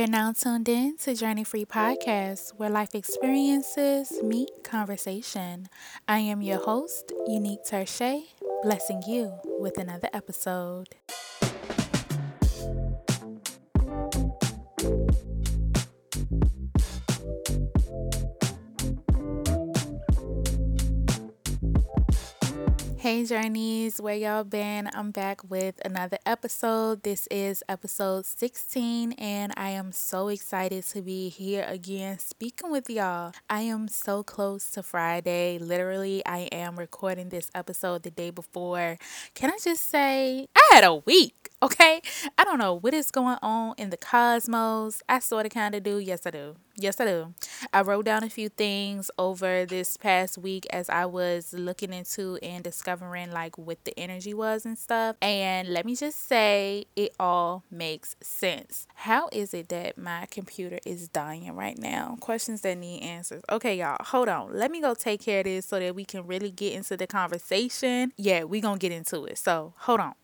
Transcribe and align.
You're 0.00 0.08
now 0.08 0.32
tuned 0.32 0.66
in 0.66 0.96
to 1.02 1.14
Journey 1.14 1.44
Free 1.44 1.66
Podcast, 1.66 2.54
where 2.56 2.70
life 2.70 2.94
experiences 2.94 4.10
meet 4.22 4.48
conversation. 4.64 5.68
I 6.08 6.20
am 6.20 6.40
your 6.40 6.56
host, 6.56 7.12
Unique 7.26 7.66
Terche, 7.66 8.22
blessing 8.62 9.02
you 9.06 9.30
with 9.58 9.76
another 9.76 10.08
episode. 10.14 10.94
Hey 23.10 23.24
Journeys, 23.24 24.00
where 24.00 24.14
y'all 24.14 24.44
been? 24.44 24.88
I'm 24.94 25.10
back 25.10 25.50
with 25.50 25.84
another 25.84 26.18
episode. 26.24 27.02
This 27.02 27.26
is 27.26 27.60
episode 27.68 28.24
16, 28.24 29.14
and 29.14 29.52
I 29.56 29.70
am 29.70 29.90
so 29.90 30.28
excited 30.28 30.84
to 30.84 31.02
be 31.02 31.28
here 31.28 31.64
again 31.66 32.20
speaking 32.20 32.70
with 32.70 32.88
y'all. 32.88 33.32
I 33.50 33.62
am 33.62 33.88
so 33.88 34.22
close 34.22 34.70
to 34.70 34.84
Friday. 34.84 35.58
Literally, 35.58 36.22
I 36.24 36.42
am 36.52 36.78
recording 36.78 37.30
this 37.30 37.50
episode 37.52 38.04
the 38.04 38.12
day 38.12 38.30
before. 38.30 38.96
Can 39.34 39.50
I 39.50 39.58
just 39.60 39.88
say, 39.90 40.46
I 40.54 40.70
had 40.74 40.84
a 40.84 40.94
week. 40.94 41.39
Okay, 41.62 42.00
I 42.38 42.44
don't 42.44 42.58
know 42.58 42.72
what 42.72 42.94
is 42.94 43.10
going 43.10 43.36
on 43.42 43.74
in 43.76 43.90
the 43.90 43.98
cosmos. 43.98 45.02
I 45.10 45.18
sort 45.18 45.44
of 45.44 45.52
kind 45.52 45.74
of 45.74 45.82
do. 45.82 45.98
Yes, 45.98 46.22
I 46.24 46.30
do. 46.30 46.56
Yes, 46.74 46.98
I 46.98 47.04
do. 47.04 47.34
I 47.74 47.82
wrote 47.82 48.06
down 48.06 48.24
a 48.24 48.30
few 48.30 48.48
things 48.48 49.10
over 49.18 49.66
this 49.66 49.98
past 49.98 50.38
week 50.38 50.66
as 50.70 50.88
I 50.88 51.04
was 51.04 51.52
looking 51.52 51.92
into 51.92 52.38
and 52.42 52.64
discovering 52.64 53.30
like 53.30 53.58
what 53.58 53.84
the 53.84 53.92
energy 54.00 54.32
was 54.32 54.64
and 54.64 54.78
stuff. 54.78 55.16
And 55.20 55.68
let 55.68 55.84
me 55.84 55.94
just 55.94 56.26
say, 56.26 56.86
it 56.96 57.14
all 57.20 57.64
makes 57.70 58.16
sense. 58.22 58.86
How 58.94 59.28
is 59.30 59.52
it 59.52 59.68
that 59.68 59.98
my 59.98 60.26
computer 60.30 60.78
is 60.86 61.08
dying 61.08 61.54
right 61.54 61.76
now? 61.76 62.16
Questions 62.20 62.62
that 62.62 62.78
need 62.78 63.02
answers. 63.02 63.42
Okay, 63.52 63.78
y'all, 63.78 63.98
hold 64.00 64.30
on. 64.30 64.56
Let 64.56 64.70
me 64.70 64.80
go 64.80 64.94
take 64.94 65.20
care 65.20 65.40
of 65.40 65.44
this 65.44 65.66
so 65.66 65.78
that 65.78 65.94
we 65.94 66.06
can 66.06 66.26
really 66.26 66.50
get 66.50 66.72
into 66.72 66.96
the 66.96 67.06
conversation. 67.06 68.12
Yeah, 68.16 68.44
we 68.44 68.62
gonna 68.62 68.78
get 68.78 68.92
into 68.92 69.26
it. 69.26 69.36
So 69.36 69.74
hold 69.76 70.00
on. 70.00 70.14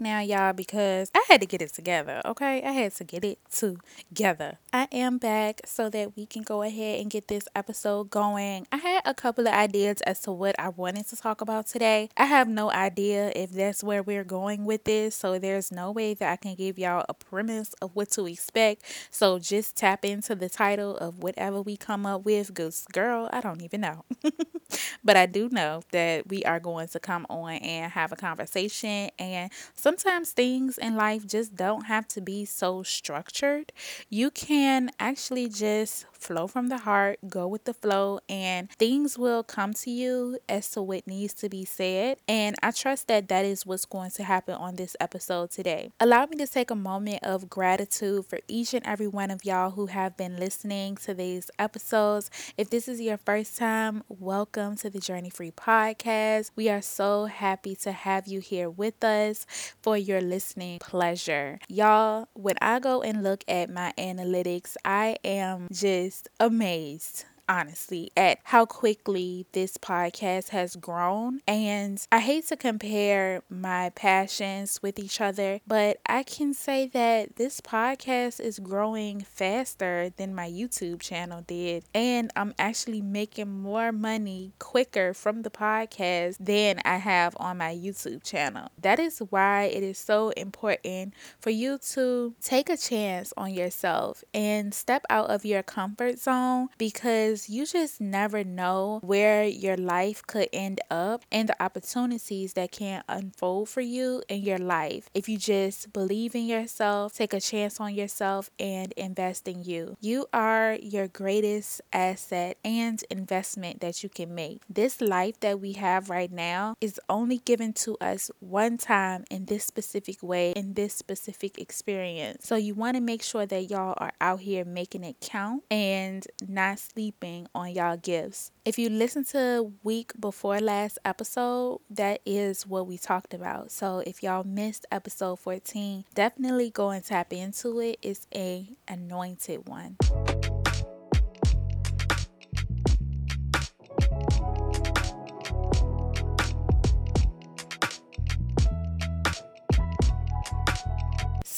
Now, 0.00 0.20
y'all, 0.20 0.52
because 0.52 1.10
I 1.14 1.24
had 1.28 1.40
to 1.40 1.46
get 1.46 1.62
it 1.62 1.72
together, 1.72 2.20
okay? 2.24 2.62
I 2.62 2.72
had 2.72 2.94
to 2.96 3.04
get 3.04 3.24
it 3.24 3.38
together. 3.50 4.58
I 4.72 4.86
am 4.92 5.18
back 5.18 5.60
so 5.64 5.90
that 5.90 6.16
we 6.16 6.26
can 6.26 6.42
go 6.42 6.62
ahead 6.62 7.00
and 7.00 7.10
get 7.10 7.28
this 7.28 7.48
episode 7.54 8.10
going. 8.10 8.66
I 8.70 8.76
had 8.76 9.02
a 9.04 9.14
couple 9.14 9.46
of 9.46 9.52
ideas 9.52 10.00
as 10.02 10.20
to 10.20 10.32
what 10.32 10.58
I 10.58 10.68
wanted 10.68 11.08
to 11.08 11.16
talk 11.16 11.40
about 11.40 11.66
today. 11.66 12.10
I 12.16 12.26
have 12.26 12.48
no 12.48 12.70
idea 12.70 13.32
if 13.34 13.50
that's 13.50 13.82
where 13.82 14.02
we're 14.02 14.24
going 14.24 14.64
with 14.64 14.84
this, 14.84 15.14
so 15.14 15.38
there's 15.38 15.72
no 15.72 15.90
way 15.90 16.14
that 16.14 16.32
I 16.32 16.36
can 16.36 16.54
give 16.54 16.78
y'all 16.78 17.04
a 17.08 17.14
premise 17.14 17.74
of 17.82 17.90
what 17.94 18.10
to 18.12 18.26
expect. 18.26 18.82
So 19.10 19.38
just 19.38 19.76
tap 19.76 20.04
into 20.04 20.34
the 20.34 20.48
title 20.48 20.96
of 20.96 21.22
whatever 21.22 21.60
we 21.62 21.76
come 21.76 22.06
up 22.06 22.24
with, 22.24 22.48
because 22.48 22.84
girl, 22.92 23.28
I 23.32 23.40
don't 23.40 23.62
even 23.62 23.80
know. 23.80 24.04
but 25.04 25.16
I 25.16 25.26
do 25.26 25.48
know 25.48 25.82
that 25.92 26.28
we 26.28 26.44
are 26.44 26.60
going 26.60 26.88
to 26.88 27.00
come 27.00 27.26
on 27.30 27.52
and 27.52 27.92
have 27.92 28.12
a 28.12 28.16
conversation 28.16 29.10
and 29.18 29.50
sometimes 29.88 30.32
things 30.32 30.76
in 30.76 30.96
life 30.96 31.26
just 31.26 31.56
don't 31.56 31.86
have 31.86 32.06
to 32.06 32.20
be 32.20 32.44
so 32.44 32.82
structured. 32.82 33.72
You 34.10 34.30
can 34.30 34.90
actually 35.00 35.48
just 35.48 36.04
flow 36.12 36.46
from 36.46 36.68
the 36.68 36.78
heart, 36.78 37.18
go 37.26 37.46
with 37.46 37.64
the 37.64 37.72
flow, 37.72 38.20
and 38.28 38.70
things 38.72 39.16
will 39.16 39.42
come 39.42 39.72
to 39.72 39.90
you 39.90 40.38
as 40.46 40.70
to 40.72 40.82
what 40.82 41.06
needs 41.06 41.32
to 41.32 41.48
be 41.48 41.64
said. 41.64 42.18
And 42.28 42.56
I 42.62 42.72
trust 42.72 43.08
that 43.08 43.28
that 43.28 43.46
is 43.46 43.64
what's 43.64 43.86
going 43.86 44.10
to 44.12 44.24
happen 44.24 44.56
on 44.56 44.76
this 44.76 44.94
episode 45.00 45.52
today. 45.52 45.90
Allow 46.00 46.26
me 46.26 46.36
to 46.38 46.46
take 46.46 46.70
a 46.70 46.74
moment 46.74 47.22
of 47.22 47.48
gratitude 47.48 48.26
for 48.26 48.40
each 48.46 48.74
and 48.74 48.84
every 48.84 49.06
one 49.06 49.30
of 49.30 49.44
y'all 49.44 49.70
who 49.70 49.86
have 49.86 50.18
been 50.18 50.36
listening 50.36 50.96
to 50.96 51.14
these 51.14 51.50
episodes. 51.58 52.30
If 52.58 52.68
this 52.68 52.88
is 52.88 53.00
your 53.00 53.16
first 53.16 53.56
time, 53.56 54.02
welcome 54.08 54.76
to 54.76 54.90
the 54.90 55.00
Journey 55.00 55.30
Free 55.30 55.52
Podcast. 55.52 56.50
We 56.56 56.68
are 56.68 56.82
so 56.82 57.24
happy 57.26 57.74
to 57.76 57.92
have 57.92 58.26
you 58.26 58.40
here 58.40 58.68
with 58.68 59.02
us 59.02 59.46
for 59.88 59.96
your 59.96 60.20
listening 60.20 60.78
pleasure. 60.80 61.58
Y'all, 61.66 62.28
when 62.34 62.56
I 62.60 62.78
go 62.78 63.00
and 63.00 63.22
look 63.22 63.42
at 63.48 63.70
my 63.70 63.94
analytics, 63.96 64.76
I 64.84 65.16
am 65.24 65.66
just 65.72 65.88
just 66.08 66.28
amazed 66.40 67.24
honestly, 67.48 68.10
at 68.16 68.38
how 68.44 68.66
quickly 68.66 69.46
this 69.52 69.76
podcast 69.76 70.50
has 70.50 70.76
grown. 70.76 71.40
And 71.46 72.04
I 72.12 72.20
hate 72.20 72.46
to 72.48 72.56
compare 72.56 73.42
my 73.48 73.90
passions 73.90 74.80
with 74.82 74.98
each 74.98 75.20
other, 75.20 75.60
but 75.66 75.98
I 76.06 76.22
can 76.22 76.52
say 76.54 76.86
that 76.88 77.36
this 77.36 77.60
podcast 77.60 78.40
is 78.40 78.58
growing 78.58 79.20
faster 79.20 80.10
than 80.16 80.34
my 80.34 80.48
YouTube 80.48 81.00
channel 81.00 81.42
did. 81.46 81.84
And 81.94 82.30
I'm 82.36 82.54
actually 82.58 83.00
making 83.00 83.50
more 83.50 83.92
money 83.92 84.52
quicker 84.58 85.14
from 85.14 85.42
the 85.42 85.50
podcast 85.50 86.36
than 86.40 86.80
I 86.84 86.96
have 86.96 87.36
on 87.38 87.58
my 87.58 87.74
YouTube 87.74 88.22
channel. 88.22 88.68
That 88.80 88.98
is 88.98 89.20
why 89.30 89.64
it 89.64 89.82
is 89.82 89.98
so 89.98 90.30
important 90.30 91.14
for 91.40 91.50
you 91.50 91.78
to 91.92 92.34
take 92.42 92.68
a 92.68 92.76
chance 92.76 93.32
on 93.36 93.52
yourself 93.54 94.24
and 94.34 94.74
step 94.74 95.04
out 95.10 95.30
of 95.30 95.44
your 95.44 95.62
comfort 95.62 96.18
zone 96.18 96.68
because 96.78 97.37
because 97.38 97.48
you 97.54 97.66
just 97.66 98.00
never 98.00 98.42
know 98.42 98.98
where 99.02 99.44
your 99.44 99.76
life 99.76 100.22
could 100.26 100.48
end 100.52 100.80
up 100.90 101.24
and 101.30 101.48
the 101.48 101.62
opportunities 101.62 102.54
that 102.54 102.72
can 102.72 103.02
unfold 103.08 103.68
for 103.68 103.80
you 103.80 104.22
in 104.28 104.42
your 104.42 104.58
life 104.58 105.08
if 105.14 105.28
you 105.28 105.38
just 105.38 105.92
believe 105.92 106.34
in 106.34 106.46
yourself, 106.46 107.14
take 107.14 107.32
a 107.32 107.40
chance 107.40 107.80
on 107.80 107.94
yourself, 107.94 108.50
and 108.58 108.92
invest 108.92 109.46
in 109.46 109.62
you. 109.62 109.96
You 110.00 110.26
are 110.32 110.76
your 110.82 111.06
greatest 111.06 111.80
asset 111.92 112.58
and 112.64 113.02
investment 113.10 113.80
that 113.80 114.02
you 114.02 114.08
can 114.08 114.34
make. 114.34 114.62
This 114.68 115.00
life 115.00 115.38
that 115.40 115.60
we 115.60 115.74
have 115.74 116.10
right 116.10 116.32
now 116.32 116.74
is 116.80 117.00
only 117.08 117.38
given 117.38 117.72
to 117.74 117.96
us 118.00 118.30
one 118.40 118.78
time 118.78 119.24
in 119.30 119.44
this 119.46 119.64
specific 119.64 120.22
way, 120.22 120.52
in 120.52 120.74
this 120.74 120.94
specific 120.94 121.58
experience. 121.58 122.46
So 122.46 122.56
you 122.56 122.74
want 122.74 122.96
to 122.96 123.00
make 123.00 123.22
sure 123.22 123.46
that 123.46 123.70
y'all 123.70 123.94
are 123.98 124.12
out 124.20 124.40
here 124.40 124.64
making 124.64 125.04
it 125.04 125.16
count 125.20 125.62
and 125.70 126.26
not 126.46 126.78
sleeping 126.78 127.27
on 127.54 127.72
y'all 127.72 127.96
gifts. 127.96 128.50
If 128.64 128.78
you 128.78 128.90
listen 128.90 129.24
to 129.26 129.72
week 129.82 130.12
before 130.18 130.60
last 130.60 130.98
episode, 131.04 131.80
that 131.90 132.20
is 132.26 132.66
what 132.66 132.86
we 132.86 132.98
talked 132.98 133.34
about. 133.34 133.70
So 133.70 134.02
if 134.06 134.22
y'all 134.22 134.44
missed 134.44 134.86
episode 134.90 135.38
14, 135.38 136.04
definitely 136.14 136.70
go 136.70 136.90
and 136.90 137.04
tap 137.04 137.32
into 137.32 137.80
it. 137.80 137.98
It's 138.02 138.26
a 138.34 138.68
anointed 138.88 139.68
one. 139.68 139.96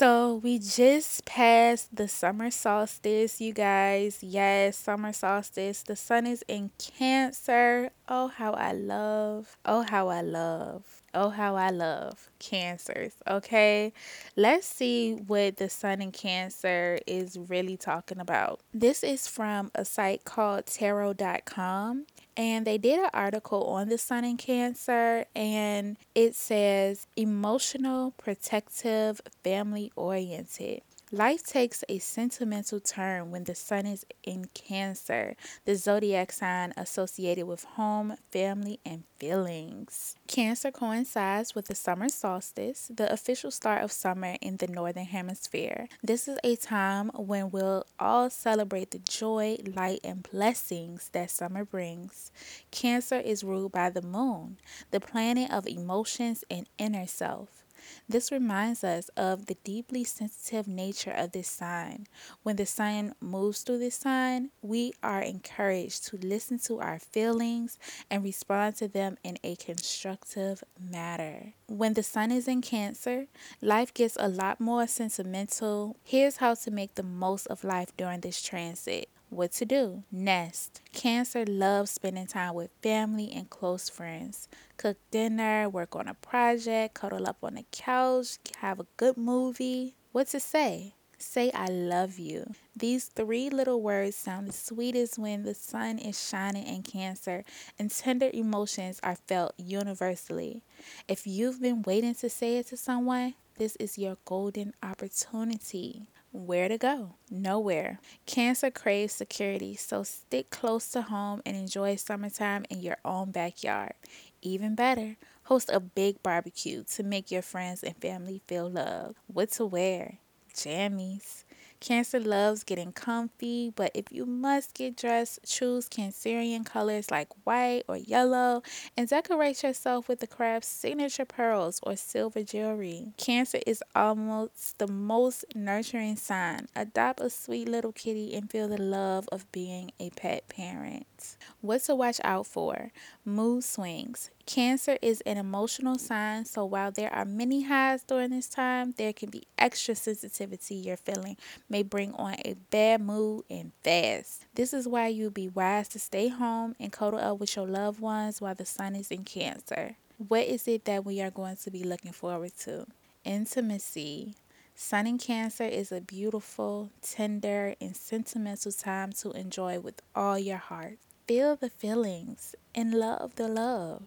So 0.00 0.37
we 0.43 0.59
just 0.59 1.27
passed 1.27 1.94
the 1.94 2.09
summer 2.09 2.50
solstice, 2.50 3.38
you 3.38 3.53
guys. 3.53 4.22
Yes, 4.22 4.78
summer 4.78 5.12
solstice. 5.12 5.83
The 5.83 5.94
sun 5.94 6.27
is 6.27 6.43
in 6.49 6.71
Cancer. 6.78 7.91
Oh, 8.09 8.28
how 8.28 8.53
I 8.53 8.72
love. 8.72 9.59
Oh, 9.66 9.83
how 9.83 10.09
I 10.09 10.22
love. 10.22 11.00
Oh, 11.12 11.31
how 11.31 11.56
I 11.56 11.71
love 11.71 12.31
cancers. 12.38 13.15
Okay, 13.28 13.93
let's 14.37 14.66
see 14.66 15.15
what 15.15 15.56
the 15.56 15.69
sun 15.69 16.00
in 16.00 16.12
Cancer 16.12 17.00
is 17.06 17.37
really 17.37 17.77
talking 17.77 18.21
about. 18.21 18.61
This 18.72 19.03
is 19.03 19.27
from 19.27 19.72
a 19.75 19.84
site 19.84 20.25
called 20.25 20.67
tarot.com 20.67 22.06
and 22.37 22.67
they 22.67 22.79
did 22.79 22.99
an 22.99 23.11
article 23.12 23.65
on 23.65 23.88
the 23.88 23.99
sun 23.99 24.25
in 24.25 24.37
cancer 24.37 25.25
and 25.35 25.97
it 26.15 26.35
says 26.35 27.06
emotional 27.17 28.12
protective 28.12 29.21
family 29.43 29.93
oriented 29.97 30.82
Life 31.12 31.43
takes 31.43 31.83
a 31.89 31.99
sentimental 31.99 32.79
turn 32.79 33.33
when 33.33 33.43
the 33.43 33.57
sun 33.57 33.85
is 33.85 34.07
in 34.23 34.45
Cancer, 34.55 35.35
the 35.65 35.75
zodiac 35.75 36.31
sign 36.31 36.73
associated 36.77 37.49
with 37.49 37.65
home, 37.65 38.15
family, 38.31 38.79
and 38.87 39.03
feelings. 39.19 40.15
Cancer 40.29 40.71
coincides 40.71 41.53
with 41.53 41.67
the 41.67 41.75
summer 41.75 42.09
solstice, 42.09 42.93
the 42.95 43.12
official 43.12 43.51
start 43.51 43.83
of 43.83 43.91
summer 43.91 44.37
in 44.41 44.59
the 44.59 44.69
northern 44.69 45.05
hemisphere. 45.05 45.89
This 46.01 46.29
is 46.29 46.39
a 46.45 46.55
time 46.55 47.11
when 47.17 47.51
we'll 47.51 47.87
all 47.99 48.31
celebrate 48.31 48.93
the 48.93 49.01
joy, 49.01 49.57
light, 49.67 49.99
and 50.05 50.23
blessings 50.23 51.09
that 51.09 51.33
summer 51.33 51.65
brings. 51.65 52.31
Cancer 52.71 53.19
is 53.19 53.43
ruled 53.43 53.73
by 53.73 53.91
the 53.91 54.01
moon, 54.01 54.59
the 54.93 55.01
planet 55.01 55.51
of 55.51 55.67
emotions 55.67 56.45
and 56.49 56.69
inner 56.79 57.09
self. 57.09 57.60
This 58.09 58.32
reminds 58.32 58.85
us 58.85 59.09
of 59.17 59.47
the 59.47 59.56
deeply 59.65 60.05
sensitive 60.05 60.67
nature 60.67 61.12
of 61.12 61.32
this 61.32 61.49
sign. 61.49 62.06
When 62.43 62.56
the 62.56 62.67
sign 62.67 63.15
moves 63.21 63.62
through 63.62 63.79
this 63.79 63.97
sign, 63.97 64.50
we 64.62 64.93
are 65.03 65.23
encouraged 65.23 66.06
to 66.06 66.17
listen 66.17 66.59
to 66.61 66.81
our 66.81 66.99
feelings 66.99 67.79
and 68.11 68.25
respond 68.25 68.77
to 68.77 68.88
them 68.88 69.19
in 69.23 69.38
a 69.43 69.56
constructive 69.56 70.65
manner. 70.79 71.55
When 71.67 71.94
the 71.94 72.03
sun 72.03 72.31
is 72.32 72.49
in 72.49 72.62
Cancer, 72.62 73.27
life 73.61 73.94
gets 73.94 74.17
a 74.19 74.29
lot 74.29 74.61
more 74.61 74.87
sentimental. 74.87 75.97
Here's 76.05 76.38
how 76.38 76.55
to 76.55 76.71
make 76.71 76.94
the 76.94 77.03
most 77.03 77.47
of 77.47 77.65
life 77.65 77.97
during 77.97 78.21
this 78.21 78.43
transit. 78.43 79.09
What 79.31 79.53
to 79.53 79.65
do? 79.65 80.03
Nest. 80.11 80.82
Cancer 80.93 81.44
loves 81.47 81.93
spending 81.93 82.27
time 82.27 82.53
with 82.55 82.73
family 82.82 83.31
and 83.32 83.49
close 83.49 83.88
friends. 83.88 84.49
Cook 84.77 84.97
dinner, 85.12 85.69
work 85.69 85.94
on 85.94 86.09
a 86.09 86.15
project, 86.15 86.94
cuddle 86.94 87.29
up 87.29 87.38
on 87.44 87.55
the 87.55 87.65
couch, 87.71 88.38
have 88.59 88.81
a 88.81 88.87
good 88.97 89.17
movie. 89.17 89.94
What 90.11 90.27
to 90.29 90.41
say? 90.41 90.94
Say, 91.17 91.53
I 91.53 91.67
love 91.67 92.19
you. 92.19 92.55
These 92.75 93.05
three 93.06 93.50
little 93.50 93.81
words 93.81 94.17
sound 94.17 94.49
the 94.49 94.53
sweetest 94.53 95.17
when 95.17 95.44
the 95.44 95.55
sun 95.55 95.99
is 95.99 96.29
shining 96.29 96.67
in 96.67 96.83
Cancer 96.83 97.44
and 97.79 97.88
tender 97.88 98.31
emotions 98.33 98.99
are 99.05 99.17
felt 99.29 99.55
universally. 99.56 100.65
If 101.06 101.25
you've 101.25 101.62
been 101.62 101.83
waiting 101.83 102.17
to 102.17 102.29
say 102.29 102.56
it 102.56 102.67
to 102.69 102.76
someone, 102.76 103.35
this 103.59 103.76
is 103.76 103.97
your 103.97 104.17
golden 104.25 104.75
opportunity. 104.83 106.09
Where 106.32 106.69
to 106.69 106.79
go? 106.79 107.15
Nowhere. 107.29 107.99
Cancer 108.25 108.71
craves 108.71 109.12
security, 109.12 109.75
so 109.75 110.05
stick 110.05 110.50
close 110.50 110.88
to 110.91 111.03
home 111.03 111.43
and 111.44 111.56
enjoy 111.56 111.97
summertime 111.97 112.65
in 112.71 112.81
your 112.81 112.99
own 113.05 113.32
backyard. 113.32 113.94
Even 114.41 114.77
better, 114.77 115.17
host 115.44 115.71
a 115.73 115.81
big 115.81 116.23
barbecue 116.23 116.85
to 116.85 117.03
make 117.03 117.32
your 117.32 117.43
friends 117.43 117.82
and 117.82 117.97
family 117.97 118.43
feel 118.47 118.71
loved. 118.71 119.17
What 119.27 119.50
to 119.53 119.67
wear? 119.67 120.19
Jammies. 120.55 121.43
Cancer 121.81 122.21
loves 122.21 122.62
getting 122.62 122.93
comfy, 122.93 123.73
but 123.75 123.91
if 123.94 124.05
you 124.11 124.27
must 124.27 124.75
get 124.75 124.97
dressed, 124.97 125.41
choose 125.47 125.88
Cancerian 125.88 126.65
colors 126.65 127.11
like 127.11 127.29
white 127.44 127.85
or 127.88 127.97
yellow 127.97 128.62
and 128.99 129.09
decorate 129.09 129.62
yourself 129.62 130.06
with 130.06 130.21
the 130.21 130.27
craft's 130.27 130.69
signature 130.69 131.25
pearls 131.25 131.81
or 131.82 131.97
silver 131.97 132.43
jewelry. 132.43 133.06
Cancer 133.17 133.61
is 133.67 133.82
almost 133.94 134.79
the 134.79 134.87
most 134.87 135.47
nurturing 135.55 136.17
sign. 136.17 136.69
Adopt 136.77 137.21
a 137.21 137.31
sweet 137.31 137.67
little 137.67 137.93
kitty 137.93 138.35
and 138.35 138.50
feel 138.50 138.69
the 138.69 138.81
love 138.81 139.26
of 139.33 139.50
being 139.50 139.91
a 139.99 140.11
pet 140.11 140.47
parent. 140.49 141.37
What 141.62 141.83
to 141.85 141.94
watch 141.94 142.21
out 142.23 142.47
for? 142.47 142.93
Mood 143.25 143.65
swings. 143.65 144.31
Cancer 144.50 144.99
is 145.00 145.20
an 145.20 145.37
emotional 145.37 145.97
sign, 145.97 146.44
so 146.44 146.64
while 146.64 146.91
there 146.91 147.14
are 147.14 147.25
many 147.25 147.62
highs 147.62 148.02
during 148.02 148.31
this 148.31 148.49
time, 148.49 148.94
there 148.97 149.12
can 149.12 149.31
be 149.31 149.44
extra 149.56 149.94
sensitivity 149.94 150.75
you're 150.75 150.97
feeling 150.97 151.37
may 151.69 151.85
bring 151.85 152.12
on 152.14 152.35
a 152.44 152.56
bad 152.69 153.00
mood 153.00 153.44
and 153.49 153.70
fast. 153.85 154.47
This 154.56 154.75
is 154.75 154.88
why 154.88 155.06
you'd 155.06 155.35
be 155.35 155.47
wise 155.47 155.87
to 155.91 156.00
stay 156.00 156.26
home 156.26 156.75
and 156.81 156.91
cuddle 156.91 157.20
up 157.20 157.38
with 157.38 157.55
your 157.55 157.69
loved 157.69 158.00
ones 158.00 158.41
while 158.41 158.56
the 158.56 158.67
sun 158.67 158.97
is 158.97 159.12
in 159.12 159.23
Cancer. 159.23 159.94
What 160.19 160.49
is 160.49 160.67
it 160.67 160.85
that 160.87 161.05
we 161.05 161.20
are 161.20 161.31
going 161.31 161.58
to 161.58 161.70
be 161.70 161.85
looking 161.85 162.11
forward 162.11 162.50
to? 162.62 162.87
Intimacy. 163.25 164.35
Sun 164.75 165.06
in 165.06 165.19
Cancer 165.19 165.62
is 165.62 165.93
a 165.93 166.00
beautiful, 166.00 166.91
tender, 167.02 167.76
and 167.81 167.97
sentimental 167.97 168.73
time 168.73 169.12
to 169.12 169.31
enjoy 169.31 169.79
with 169.79 170.02
all 170.17 170.41
your 170.41 170.58
heart. 170.58 170.99
Feel 171.29 171.55
the 171.55 171.70
feelings 171.70 172.56
and 172.75 172.93
love 172.93 173.37
the 173.37 173.47
love. 173.47 174.02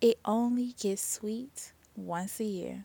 It 0.00 0.18
only 0.26 0.74
gets 0.78 1.02
sweet 1.02 1.72
once 1.96 2.38
a 2.40 2.44
year. 2.44 2.84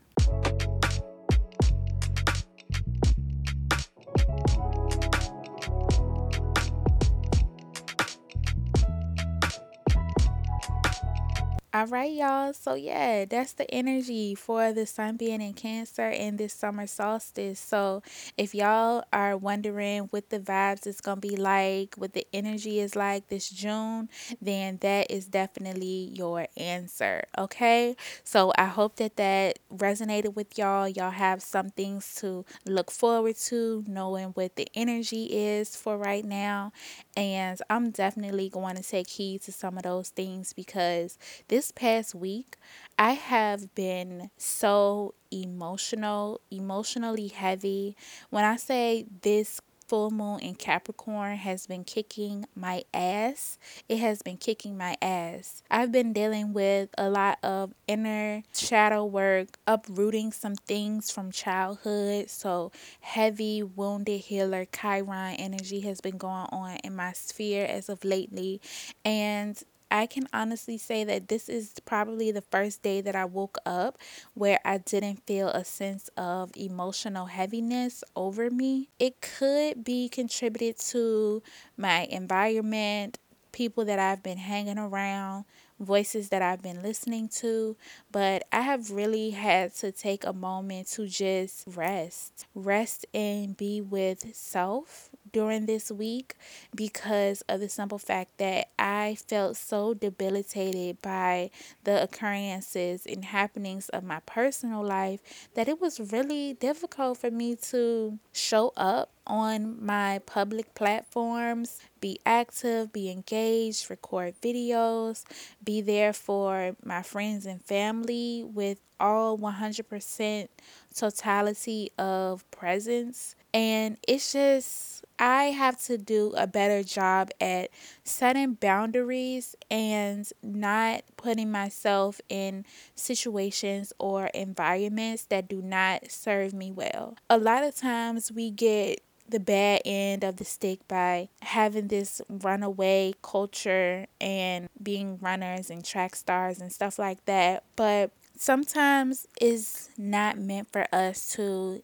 All 11.82 11.88
right, 11.88 12.14
y'all. 12.14 12.54
So, 12.54 12.76
yeah, 12.76 13.26
that's 13.26 13.54
the 13.54 13.66
energy 13.74 14.36
for 14.36 14.72
the 14.72 14.86
sun 14.86 15.18
being 15.18 15.42
in 15.42 15.54
Cancer 15.54 16.04
and 16.04 16.38
this 16.38 16.54
summer 16.54 16.86
solstice. 16.86 17.60
So, 17.60 18.04
if 18.38 18.54
y'all 18.54 19.04
are 19.12 19.36
wondering 19.36 20.02
what 20.12 20.30
the 20.30 20.40
vibes 20.40 20.86
is 20.86 21.02
going 21.02 21.20
to 21.20 21.28
be 21.28 21.36
like, 21.36 21.96
what 21.96 22.14
the 22.14 22.28
energy 22.32 22.80
is 22.80 22.96
like 22.96 23.30
this 23.30 23.50
June, 23.50 24.10
then 24.40 24.78
that 24.82 25.10
is 25.10 25.26
definitely 25.26 26.12
your 26.14 26.46
answer. 26.56 27.24
Okay. 27.36 27.96
So, 28.24 28.54
I 28.60 28.66
hope 28.66 28.98
that 28.98 29.16
that 29.16 29.58
resonated 29.76 30.36
with 30.36 30.60
y'all. 30.60 30.88
Y'all 30.88 31.10
have 31.10 31.42
some 31.42 31.72
things 31.72 32.14
to 32.18 32.46
look 32.64 32.92
forward 32.92 33.38
to, 33.38 33.84
knowing 33.88 34.28
what 34.36 34.56
the 34.56 34.68
energy 34.76 35.24
is 35.32 35.76
for 35.76 35.98
right 35.98 36.26
now. 36.26 36.74
And 37.18 37.60
I'm 37.72 37.90
definitely 37.90 38.50
going 38.50 38.76
to 38.76 38.84
take 38.84 39.10
heed 39.10 39.42
to 39.44 39.52
some 39.52 39.78
of 39.78 39.84
those 39.84 40.10
things 40.10 40.54
because 40.54 41.18
this 41.48 41.71
past 41.72 42.16
week, 42.16 42.58
I 42.98 43.12
have 43.14 43.74
been 43.76 44.30
so 44.38 45.14
emotional, 45.32 46.42
emotionally 46.52 47.30
heavy. 47.30 47.96
When 48.30 48.44
I 48.46 48.58
say 48.58 49.06
this 49.22 49.62
full 49.92 50.10
moon 50.10 50.40
in 50.40 50.56
Capricorn 50.56 51.36
has 51.36 51.68
been 51.68 51.84
kicking 51.84 52.46
my 52.56 52.82
ass. 52.94 53.58
It 53.90 53.98
has 53.98 54.22
been 54.22 54.38
kicking 54.38 54.78
my 54.78 54.96
ass. 55.02 55.64
I've 55.70 55.92
been 55.92 56.14
dealing 56.14 56.54
with 56.54 56.88
a 56.98 57.10
lot 57.10 57.40
of 57.44 57.74
inner 57.90 58.44
shadow 58.54 59.04
work, 59.04 59.58
uprooting 59.68 60.32
some 60.32 60.56
things 60.56 61.12
from 61.12 61.30
childhood. 61.30 62.30
So, 62.30 62.72
heavy 63.02 63.64
wounded 63.64 64.22
healer 64.22 64.64
Chiron 64.64 65.36
energy 65.36 65.82
has 65.82 66.00
been 66.00 66.16
going 66.18 66.48
on 66.54 66.78
in 66.86 66.96
my 66.96 67.12
sphere 67.12 67.66
as 67.66 67.90
of 67.90 68.06
lately. 68.06 68.62
And 69.04 69.62
I 69.92 70.06
can 70.08 70.28
honestly 70.34 70.78
say 70.78 71.04
that 71.04 71.28
this 71.28 71.50
is 71.50 71.74
probably 71.86 72.32
the 72.32 72.42
first 72.42 72.82
day 72.82 73.02
that 73.02 73.16
I 73.16 73.26
woke 73.26 73.58
up 73.66 73.98
where 74.34 74.60
I 74.66 74.78
didn't 74.78 75.26
feel 75.28 75.50
a 75.50 75.64
sense 75.66 76.10
of 76.18 76.52
emotional 76.56 77.28
heaviness 77.28 78.04
over 78.16 78.50
me. 78.50 78.90
It 79.00 79.22
could 79.22 79.84
be 79.84 80.10
contributed 80.10 80.80
to 80.90 81.44
my 81.78 82.02
environment, 82.10 83.20
people 83.52 83.86
that 83.86 84.00
I've 84.00 84.24
been 84.24 84.38
hanging 84.38 84.78
around, 84.78 85.46
voices 85.80 86.30
that 86.30 86.42
I've 86.42 86.62
been 86.62 86.82
listening 86.82 87.28
to, 87.40 87.76
but 88.12 88.44
I 88.52 88.62
have 88.62 88.92
really 88.92 89.32
had 89.32 89.74
to 89.76 89.92
take 89.92 90.24
a 90.24 90.34
moment 90.34 90.88
to 90.94 91.08
just 91.08 91.64
rest, 91.68 92.46
rest 92.54 93.06
and 93.14 93.58
be 93.58 93.82
with 93.82 94.36
self 94.36 95.10
during 95.32 95.66
this 95.66 95.92
week 95.92 96.36
because 96.76 97.42
of 97.50 97.60
the 97.60 97.70
simple 97.70 97.98
fact 97.98 98.38
that 98.38 98.70
I 98.78 99.18
felt 99.28 99.58
so 99.58 99.94
debilitated 99.94 101.02
by 101.02 101.52
the 101.84 102.04
occurrences 102.04 103.06
and 103.06 103.26
happenings 103.26 103.90
of 103.90 104.04
my 104.04 104.20
personal 104.26 104.84
life 104.84 105.22
that 105.56 105.68
it 105.68 105.80
was 105.80 106.00
really 106.12 106.54
difficult 106.54 107.18
for 107.18 107.32
me 107.32 107.56
to 107.56 108.20
show 108.32 108.74
up 108.76 109.12
on 109.28 109.84
my 109.84 110.20
public 110.26 110.74
platforms, 110.74 111.80
be 112.00 112.20
active, 112.26 112.92
be 112.92 113.10
engaged, 113.10 113.90
record 113.90 114.34
videos, 114.42 115.24
be 115.64 115.82
there 115.82 116.12
for 116.14 116.76
my 116.84 117.02
friends 117.02 117.46
and 117.46 117.62
family 117.64 118.44
with 118.44 118.80
all 119.00 119.38
100% 119.38 120.48
totality 120.96 121.92
of 121.98 122.50
presence. 122.52 123.36
And 123.54 123.98
it's 124.08 124.34
just, 124.34 125.01
I 125.22 125.52
have 125.52 125.80
to 125.84 126.00
do 126.00 126.34
a 126.36 126.48
better 126.48 126.82
job 126.82 127.30
at 127.40 127.70
setting 128.04 128.56
boundaries 128.56 129.56
and 129.70 130.28
not 130.42 131.04
putting 131.16 131.52
myself 131.52 132.20
in 132.28 132.66
situations 132.96 133.94
or 134.00 134.28
environments 134.34 135.26
that 135.26 135.48
do 135.48 135.62
not 135.62 136.10
serve 136.10 136.54
me 136.54 136.72
well. 136.72 137.18
A 137.30 137.38
lot 137.38 137.64
of 137.64 137.76
times 137.76 138.32
we 138.32 138.50
get 138.50 139.02
the 139.30 139.40
bad 139.40 139.84
end 139.86 140.24
of 140.24 140.38
the 140.38 140.44
stick 140.44 140.88
by 140.88 141.30
having 141.44 141.88
this 141.88 142.20
runaway 142.28 143.14
culture 143.22 144.08
and 144.20 144.70
being 144.82 145.20
runners 145.22 145.70
and 145.70 145.86
track 145.86 146.16
stars 146.16 146.60
and 146.60 146.72
stuff 146.72 146.98
like 146.98 147.24
that. 147.26 147.64
But 147.76 148.10
sometimes 148.36 149.28
it's 149.40 149.90
not 150.00 150.40
meant 150.40 150.72
for 150.72 150.88
us 150.92 151.34
to 151.34 151.84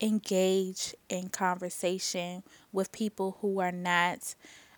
engage 0.00 0.94
in 1.08 1.28
conversation 1.28 2.42
with 2.72 2.92
people 2.92 3.38
who 3.40 3.60
are 3.60 3.72
not 3.72 4.34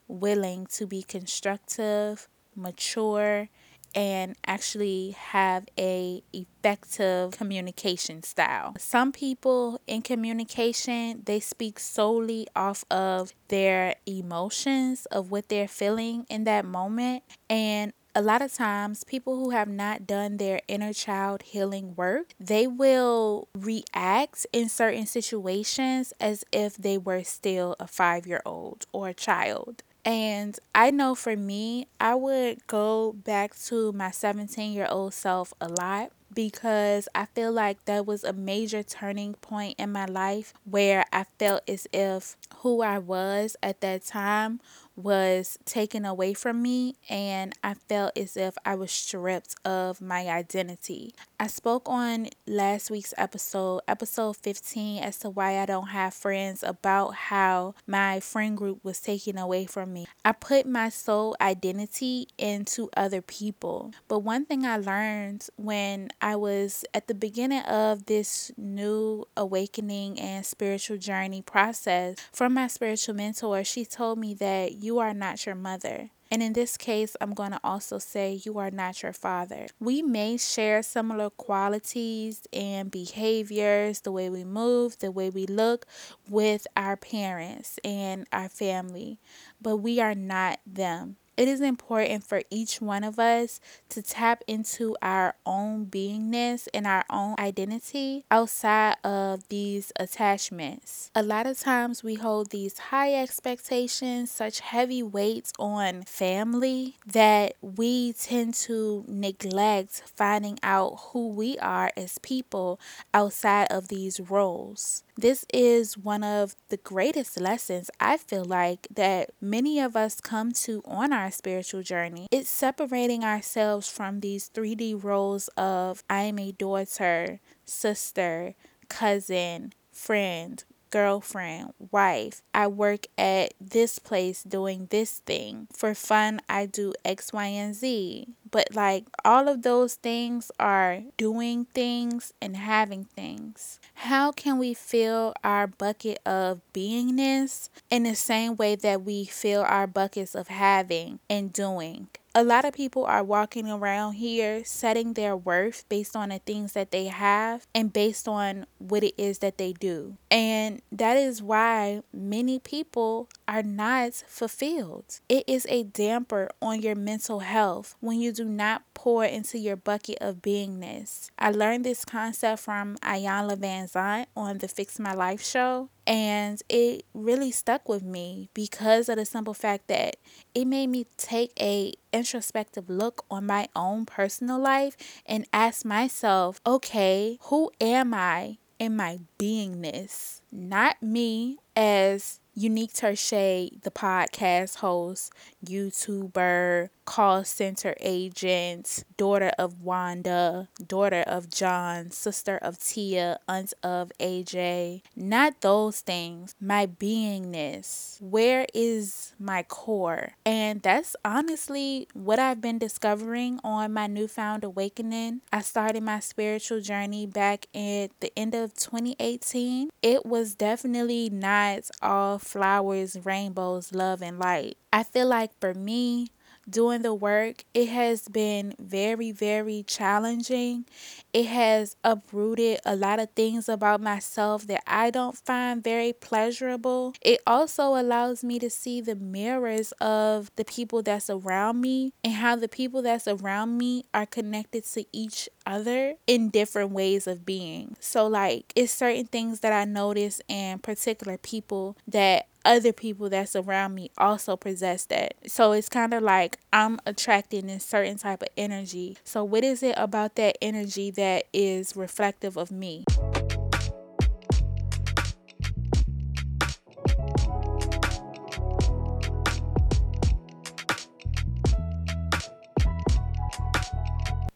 willing 0.07 0.67
to 0.67 0.87
be 0.87 1.03
constructive, 1.03 2.29
mature, 2.55 3.49
and 3.95 4.37
actually 4.47 5.11
have 5.11 5.67
a 5.79 6.23
effective 6.33 7.33
communication 7.33 8.23
style. 8.23 8.75
Some 8.79 9.13
people 9.13 9.81
in 9.87 10.03
communication, 10.03 11.23
they 11.25 11.41
speak 11.41 11.79
solely 11.79 12.47
off 12.55 12.85
of 12.91 13.33
their 13.49 13.97
emotions 14.07 15.07
of 15.07 15.31
what 15.31 15.49
they're 15.49 15.69
feeling 15.69 16.27
in 16.29 16.45
that 16.45 16.65
moment 16.65 17.23
and 17.49 17.93
a 18.19 18.21
lot 18.21 18.43
of 18.43 18.53
times 18.53 19.05
people 19.05 19.37
who 19.37 19.51
have 19.51 19.69
not 19.69 20.05
done 20.05 20.39
their 20.39 20.61
inner 20.67 20.93
child 20.93 21.41
healing 21.41 21.95
work, 21.95 22.35
they 22.41 22.67
will 22.67 23.47
react 23.57 24.45
in 24.53 24.69
certain 24.69 25.07
situations 25.07 26.13
as 26.19 26.45
if 26.51 26.77
they 26.77 26.99
were 26.99 27.23
still 27.23 27.77
a 27.79 27.85
5-year-old 27.85 28.87
or 28.93 29.11
a 29.11 29.15
child. 29.15 29.85
And 30.05 30.59
I 30.75 30.91
know 30.91 31.15
for 31.15 31.37
me, 31.37 31.87
I 32.01 32.17
would 32.17 32.67
go 32.67 33.13
back 33.13 33.57
to 33.67 33.93
my 33.93 34.11
17 34.11 34.73
year 34.73 34.89
old 34.91 35.15
self 35.15 35.55
a 35.61 35.69
lot 35.69 36.11
because 36.35 37.09
I 37.15 37.27
feel 37.27 37.53
like 37.53 37.85
that 37.85 38.05
was 38.05 38.25
a 38.25 38.33
major 38.33 38.83
turning 38.83 39.35
point 39.35 39.77
in 39.79 39.93
my 39.93 40.07
life 40.07 40.55
where 40.65 41.05
I 41.13 41.25
felt 41.39 41.63
as 41.69 41.87
if 41.93 42.37
who 42.59 42.83
I 42.83 42.99
was 42.99 43.57
at 43.63 43.81
that 43.81 44.05
time 44.05 44.61
was 44.99 45.59
taken 45.65 46.05
away 46.05 46.35
from 46.35 46.61
me 46.61 46.97
and 47.09 47.55
I 47.63 47.75
felt 47.75 48.19
as 48.19 48.37
if 48.37 48.59
I 48.65 48.75
was 48.75 48.91
stripped 48.91 49.55
of 49.65 50.01
my 50.01 50.29
identity. 50.29 51.15
I 51.39 51.47
spoke 51.47 51.89
on 51.89 52.29
last 52.49 52.91
week's 52.91 53.15
episode, 53.17 53.83
episode 53.87 54.37
15, 54.39 55.05
as 55.05 55.21
to 55.21 55.31
why 55.31 55.61
I 55.61 55.67
don't 55.67 55.89
have 55.89 56.13
friends, 56.15 56.65
about 56.65 57.15
how 57.15 57.77
my 57.87 58.19
friend 58.19 58.57
group 58.57 58.81
was 58.83 59.01
taken 59.01 59.39
away 59.39 59.67
from 59.67 59.93
me. 59.93 60.07
I 60.25 60.33
put 60.33 60.67
my 60.67 60.89
sole 60.89 61.37
identity 61.41 62.27
into 62.37 62.91
other 62.97 63.23
people. 63.23 63.93
But 64.09 64.21
one 64.21 64.47
thing 64.47 64.67
I 64.67 64.79
learned 64.79 65.47
when 65.55 66.09
I 66.21 66.35
was 66.35 66.85
at 66.93 67.07
the 67.07 67.15
beginning 67.15 67.63
of 67.63 68.07
this 68.07 68.51
new 68.57 69.27
awakening 69.37 70.19
and 70.19 70.45
spiritual 70.45 70.97
journey 70.97 71.43
process 71.43 72.17
from 72.33 72.55
my 72.55 72.67
spiritual 72.67 73.15
mentor, 73.15 73.63
she 73.63 73.85
told 73.85 74.19
me 74.19 74.35
that 74.35 74.73
you 74.73 74.88
are 74.97 75.13
not 75.13 75.45
your 75.45 75.55
mother. 75.55 76.09
And 76.31 76.43
in 76.43 76.55
this 76.55 76.79
case, 76.79 77.15
I'm 77.21 77.35
going 77.35 77.53
to 77.53 77.61
also 77.63 77.99
say 77.99 78.41
you 78.43 78.59
are 78.59 78.71
not 78.71 79.03
your 79.03 79.13
father. 79.13 79.67
We 79.79 80.01
may 80.01 80.39
share 80.39 80.83
similar 80.83 81.29
qualities 81.29 82.43
and 82.53 82.91
behaviors, 82.91 84.01
the 84.01 84.13
way 84.13 84.31
we 84.31 84.45
move, 84.45 84.99
the 84.99 85.11
way 85.11 85.29
we 85.29 85.45
look 85.45 85.85
with 86.29 86.67
our 86.77 86.97
parents 86.97 87.79
and 87.85 88.27
our 88.33 88.49
family, 88.49 89.19
but 89.61 89.77
we 89.77 90.01
are 90.01 90.15
not 90.15 90.61
them 90.67 91.17
it 91.39 91.47
is 91.47 91.61
important 91.61 92.25
for 92.25 92.43
each 92.51 92.83
one 92.83 93.05
of 93.05 93.21
us 93.21 93.61
to 93.91 94.03
tap 94.03 94.43
into 94.49 94.97
our 95.01 95.37
own 95.47 95.87
beingness 95.87 96.67
and 96.75 96.85
our 96.85 97.05
own 97.09 97.37
identity 97.39 98.25
outside 98.29 98.97
of 99.05 99.49
these 99.49 99.93
attachments. 100.01 101.13
A 101.15 101.23
lot 101.23 101.47
of 101.47 101.57
times 101.57 102.03
we 102.03 102.17
hold 102.17 102.51
these 102.51 102.77
high 102.79 103.15
expectations, 103.15 104.33
such 104.33 104.59
heavy 104.59 105.01
weights 105.01 105.53
on 105.61 106.03
family 106.03 106.97
that 107.07 107.55
we 107.63 108.13
tend 108.15 108.55
to 108.55 109.05
neglect 109.07 110.03
finding 110.17 110.59
out 110.65 110.99
who 111.13 111.29
we 111.29 111.57
are 111.59 111.93
as 111.97 112.19
people 112.19 112.81
outside 113.15 113.69
of 113.71 113.87
these 113.87 114.19
roles. 114.19 115.05
This 115.19 115.45
is 115.53 115.99
one 115.99 116.23
of 116.23 116.55
the 116.69 116.77
greatest 116.77 117.41
lessons 117.41 117.91
I 117.99 118.19
feel 118.19 118.45
like 118.45 118.87
that 118.95 119.31
many 119.41 119.81
of 119.81 119.97
us 119.97 120.21
come 120.21 120.53
to 120.53 120.81
on 120.85 121.13
our 121.13 121.28
spiritual 121.31 121.83
journey. 121.83 122.27
It's 122.31 122.51
separating 122.51 123.25
ourselves 123.25 123.89
from 123.89 124.21
these 124.21 124.49
3D 124.49 125.03
roles 125.03 125.49
of 125.57 126.03
I 126.09 126.23
am 126.23 126.39
a 126.39 126.53
daughter, 126.53 127.41
sister, 127.65 128.55
cousin, 128.89 129.73
friend, 129.93 130.65
girlfriend, 130.91 131.73
wife. 131.91 132.43
I 132.55 132.67
work 132.67 133.07
at 133.17 133.55
this 133.61 133.99
place 133.99 134.43
doing 134.43 134.89
this 134.91 135.19
thing. 135.19 135.69
For 135.73 135.95
fun, 135.95 136.41
I 136.49 136.67
do 136.67 136.95
X, 137.05 137.33
Y, 137.33 137.47
and 137.47 137.75
Z. 137.75 138.29
But 138.51 138.75
like 138.75 139.05
all 139.25 139.49
of 139.49 139.63
those 139.63 139.95
things 139.95 140.51
are 140.59 141.03
doing 141.17 141.67
things 141.67 142.33
and 142.41 142.57
having 142.57 143.05
things. 143.05 143.81
How 143.95 144.33
can 144.33 144.59
we 144.59 144.75
fill 144.75 145.35
our 145.43 145.67
bucket 145.67 146.19
of 146.25 146.61
beingness 146.73 147.69
in 147.91 148.05
the 148.05 148.15
same 148.15 148.57
way 148.57 148.77
that 148.77 149.03
we 149.03 149.25
fill 149.25 149.63
our 149.63 149.87
buckets 149.87 150.35
of 150.35 150.49
having 150.49 151.19
and 151.29 151.53
doing? 151.53 152.09
a 152.39 152.45
lot 152.45 152.65
of 152.65 152.73
people 152.73 153.05
are 153.05 153.25
walking 153.25 153.69
around 153.69 154.13
here 154.13 154.63
setting 154.65 155.15
their 155.15 155.37
worth 155.37 155.85
based 155.89 156.15
on 156.15 156.29
the 156.29 156.39
things 156.39 156.73
that 156.73 156.93
they 156.93 157.07
have 157.07 157.67
and 157.75 157.93
based 157.93 158.29
on 158.29 158.65
what 158.79 159.03
it 159.03 159.15
is 159.19 159.41
that 159.41 159.59
they 159.59 159.73
do. 159.73 160.17
And 160.31 160.81
that 160.93 161.17
is 161.17 161.43
why 161.43 162.03
many 162.13 162.61
people 162.61 163.29
are 163.49 163.65
not 163.65 164.15
fulfilled. 164.15 165.19
It 165.29 165.45
is 165.49 165.67
a 165.69 165.83
damper 165.83 166.49
on 166.63 166.81
your 166.81 166.95
mental 166.95 167.41
health 167.41 167.97
when 167.99 168.21
you 168.21 168.33
do 168.39 168.45
not 168.45 168.83
pour 168.95 169.25
into 169.25 169.59
your 169.59 169.75
bucket 169.75 170.17
of 170.21 170.37
beingness. 170.37 171.29
I 171.41 171.51
learned 171.51 171.85
this 171.85 172.05
concept 172.05 172.63
from 172.63 172.97
Iyanla 172.99 173.57
Vanzant 173.57 174.27
on 174.37 174.59
the 174.59 174.69
Fix 174.69 175.01
My 175.01 175.13
Life 175.13 175.45
show. 175.45 175.91
And 176.07 176.63
it 176.69 177.05
really 177.13 177.51
stuck 177.51 177.89
with 177.89 178.05
me 178.05 178.49
because 178.55 179.09
of 179.09 179.17
the 179.17 179.27
simple 179.27 179.55
fact 179.55 179.89
that 179.89 180.19
it 180.55 180.67
made 180.67 180.87
me 180.87 181.07
take 181.17 181.51
a 181.61 181.95
introspective 182.13 182.89
look 182.89 183.25
on 183.29 183.45
my 183.45 183.69
own 183.75 184.07
personal 184.07 184.61
life 184.61 184.97
and 185.27 185.45
ask 185.53 185.85
myself, 185.85 186.61
okay, 186.65 187.39
who 187.43 187.73
am 187.81 188.15
I 188.15 188.59
in 188.79 188.95
my 188.95 189.19
beingness? 189.41 190.43
Not 190.53 191.03
me 191.03 191.59
as 191.75 192.39
Unique 192.59 192.93
Tershay, 192.93 193.81
the 193.83 193.91
podcast 193.93 194.79
host, 194.79 195.33
YouTuber, 195.65 196.89
call 197.09 197.43
center 197.43 197.95
agent, 198.01 199.03
daughter 199.17 199.51
of 199.59 199.83
Wanda, 199.83 200.69
daughter 200.87 201.25
of 201.27 201.49
John, 201.49 202.11
sister 202.11 202.59
of 202.59 202.79
Tia, 202.79 203.39
aunt 203.49 203.73
of 203.83 204.13
AJ. 204.21 205.01
Not 205.17 205.63
those 205.63 206.01
things. 206.01 206.55
My 206.61 206.87
beingness. 206.87 208.21
Where 208.21 208.67
is 208.75 209.33
my 209.39 209.63
core? 209.63 210.33
And 210.45 210.83
that's 210.83 211.17
honestly 211.25 212.09
what 212.13 212.39
I've 212.39 212.61
been 212.61 212.79
discovering 212.79 213.59
on 213.65 213.95
my 213.95 214.07
newfound 214.07 214.63
awakening. 214.63 215.41
I 215.51 215.63
started 215.63 216.03
my 216.03 216.21
spiritual 216.21 216.83
journey 216.83 217.25
back 217.25 217.69
at 217.75 218.09
the 218.21 218.31
end 218.37 218.55
of 218.55 218.75
2018. 218.75 219.89
It 220.03 220.27
was 220.27 220.55
definitely 220.55 221.31
not 221.31 221.89
all 222.03 222.39
flowers, 222.39 223.17
rainbows, 223.25 223.95
love, 223.95 224.21
and 224.21 224.39
light. 224.39 224.77
I 224.93 225.05
feel 225.05 225.27
like 225.27 225.53
for 225.59 225.73
me, 225.73 226.29
doing 226.71 227.03
the 227.03 227.15
work, 227.15 227.65
it 227.75 227.89
has 227.89 228.29
been 228.29 228.75
very, 228.79 229.33
very 229.33 229.85
challenging. 229.87 230.85
It 231.33 231.47
has 231.47 231.97
uprooted 232.05 232.81
a 232.85 232.97
lot 232.97 233.21
of 233.21 233.31
things 233.31 233.69
about 233.69 234.01
myself 234.01 234.67
that 234.67 234.83
I 234.87 235.11
don't 235.11 235.37
find 235.37 235.83
very 235.83 236.13
pleasurable. 236.13 237.15
It 237.21 237.41
also 237.47 237.95
allows 237.95 238.43
me 238.43 238.59
to 238.59 238.71
see 238.71 239.01
the 239.01 239.15
mirrors 239.15 239.93
of 240.01 240.51
the 240.57 240.65
people 240.65 241.03
that's 241.03 241.31
around 241.31 241.81
me 241.81 242.13
and 242.25 242.35
how 242.35 242.57
the 242.57 242.69
people 242.69 243.03
that's 243.03 243.29
around 243.29 243.77
me 243.79 244.05
are 244.15 244.27
connected 244.27 244.85
to 244.85 245.05
each 245.13 245.49
other 245.67 246.15
in 246.27 246.49
different 246.49 246.91
ways 246.91 247.27
of 247.27 247.45
being. 247.45 247.97
So, 248.01 248.27
like, 248.27 248.73
it's 248.75 248.93
certain 248.93 249.27
things 249.27 249.61
that 249.61 249.73
I 249.73 249.85
notice 249.85 250.41
in 250.49 250.79
particular 250.79 251.37
people 251.39 251.97
that 252.07 252.47
other 252.69 252.93
people 252.93 253.31
that's 253.31 253.57
around 253.57 253.95
me 253.95 254.11
also 254.19 254.55
possess 254.55 255.07
that. 255.07 255.35
So 255.47 255.73
it's 255.73 255.89
kind 255.89 256.13
of 256.13 256.23
like 256.23 256.59
I'm 256.71 257.01
attracting 257.07 257.71
a 257.71 257.81
certain 257.81 258.19
type 258.19 258.43
of 258.43 258.49
energy. 258.59 259.17
So 259.25 259.43
what 259.43 259.65
is 259.65 259.83
it 259.83 259.95
about 259.97 260.37
that 260.37 260.59
energy 260.61 261.11
that 261.13 261.45
is 261.55 261.97
reflective 261.97 262.59
of 262.59 262.71
me? 262.71 263.05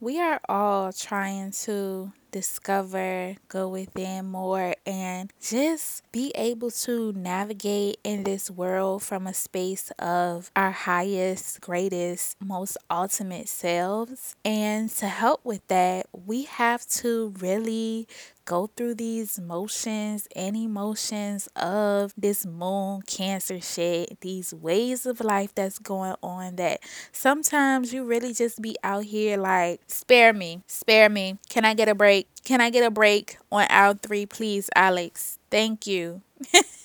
We 0.03 0.19
are 0.21 0.41
all 0.49 0.93
trying 0.93 1.53
to 1.63 2.11
discover, 2.33 3.37
go 3.47 3.69
within 3.69 4.27
more, 4.27 4.75
and 4.85 5.31
just 5.41 6.03
be 6.11 6.33
able 6.35 6.73
to 6.73 7.13
navigate 7.13 7.99
in 8.03 8.25
this 8.25 8.51
world 8.51 9.05
from 9.05 9.29
a 9.29 9.35
space 9.35 9.93
of 10.01 10.51
our 10.57 10.73
highest, 10.73 11.61
greatest, 11.61 12.37
most 12.43 12.79
ultimate 12.91 13.49
selves. 13.49 14.35
And 14.45 14.91
to 14.91 15.07
help 15.07 15.45
with 15.45 15.65
that, 15.69 16.07
we 16.13 16.45
have 16.45 16.85
to 17.03 17.33
really 17.39 18.09
go 18.45 18.67
through 18.77 18.95
these 18.95 19.41
motions 19.41 20.29
and 20.35 20.57
emotions 20.57 21.49
of 21.57 22.13
this 22.17 22.45
moon 22.47 23.03
cancer 23.07 23.61
shit, 23.61 24.21
these 24.21 24.53
ways 24.55 25.07
of 25.07 25.21
life 25.21 25.55
that's 25.55 25.79
going 25.79 26.15
on 26.23 26.57
that 26.57 26.81
sometimes 27.13 27.93
you 27.93 28.05
really 28.05 28.33
just 28.33 28.61
be 28.61 28.77
out 28.83 29.05
here 29.05 29.37
like, 29.37 29.81
spare 29.87 30.33
me, 30.33 30.63
spare 30.67 31.09
me. 31.09 31.39
Can 31.49 31.65
I 31.65 31.75
get 31.75 31.89
a 31.89 31.95
break? 31.95 32.29
Can 32.45 32.61
I 32.61 32.71
get 32.71 32.85
a 32.85 32.91
break 32.91 33.39
on 33.51 33.67
aisle 33.71 33.95
three, 34.01 34.27
please, 34.27 34.69
Alex? 34.75 35.39
Thank 35.51 35.87
you. 35.87 36.23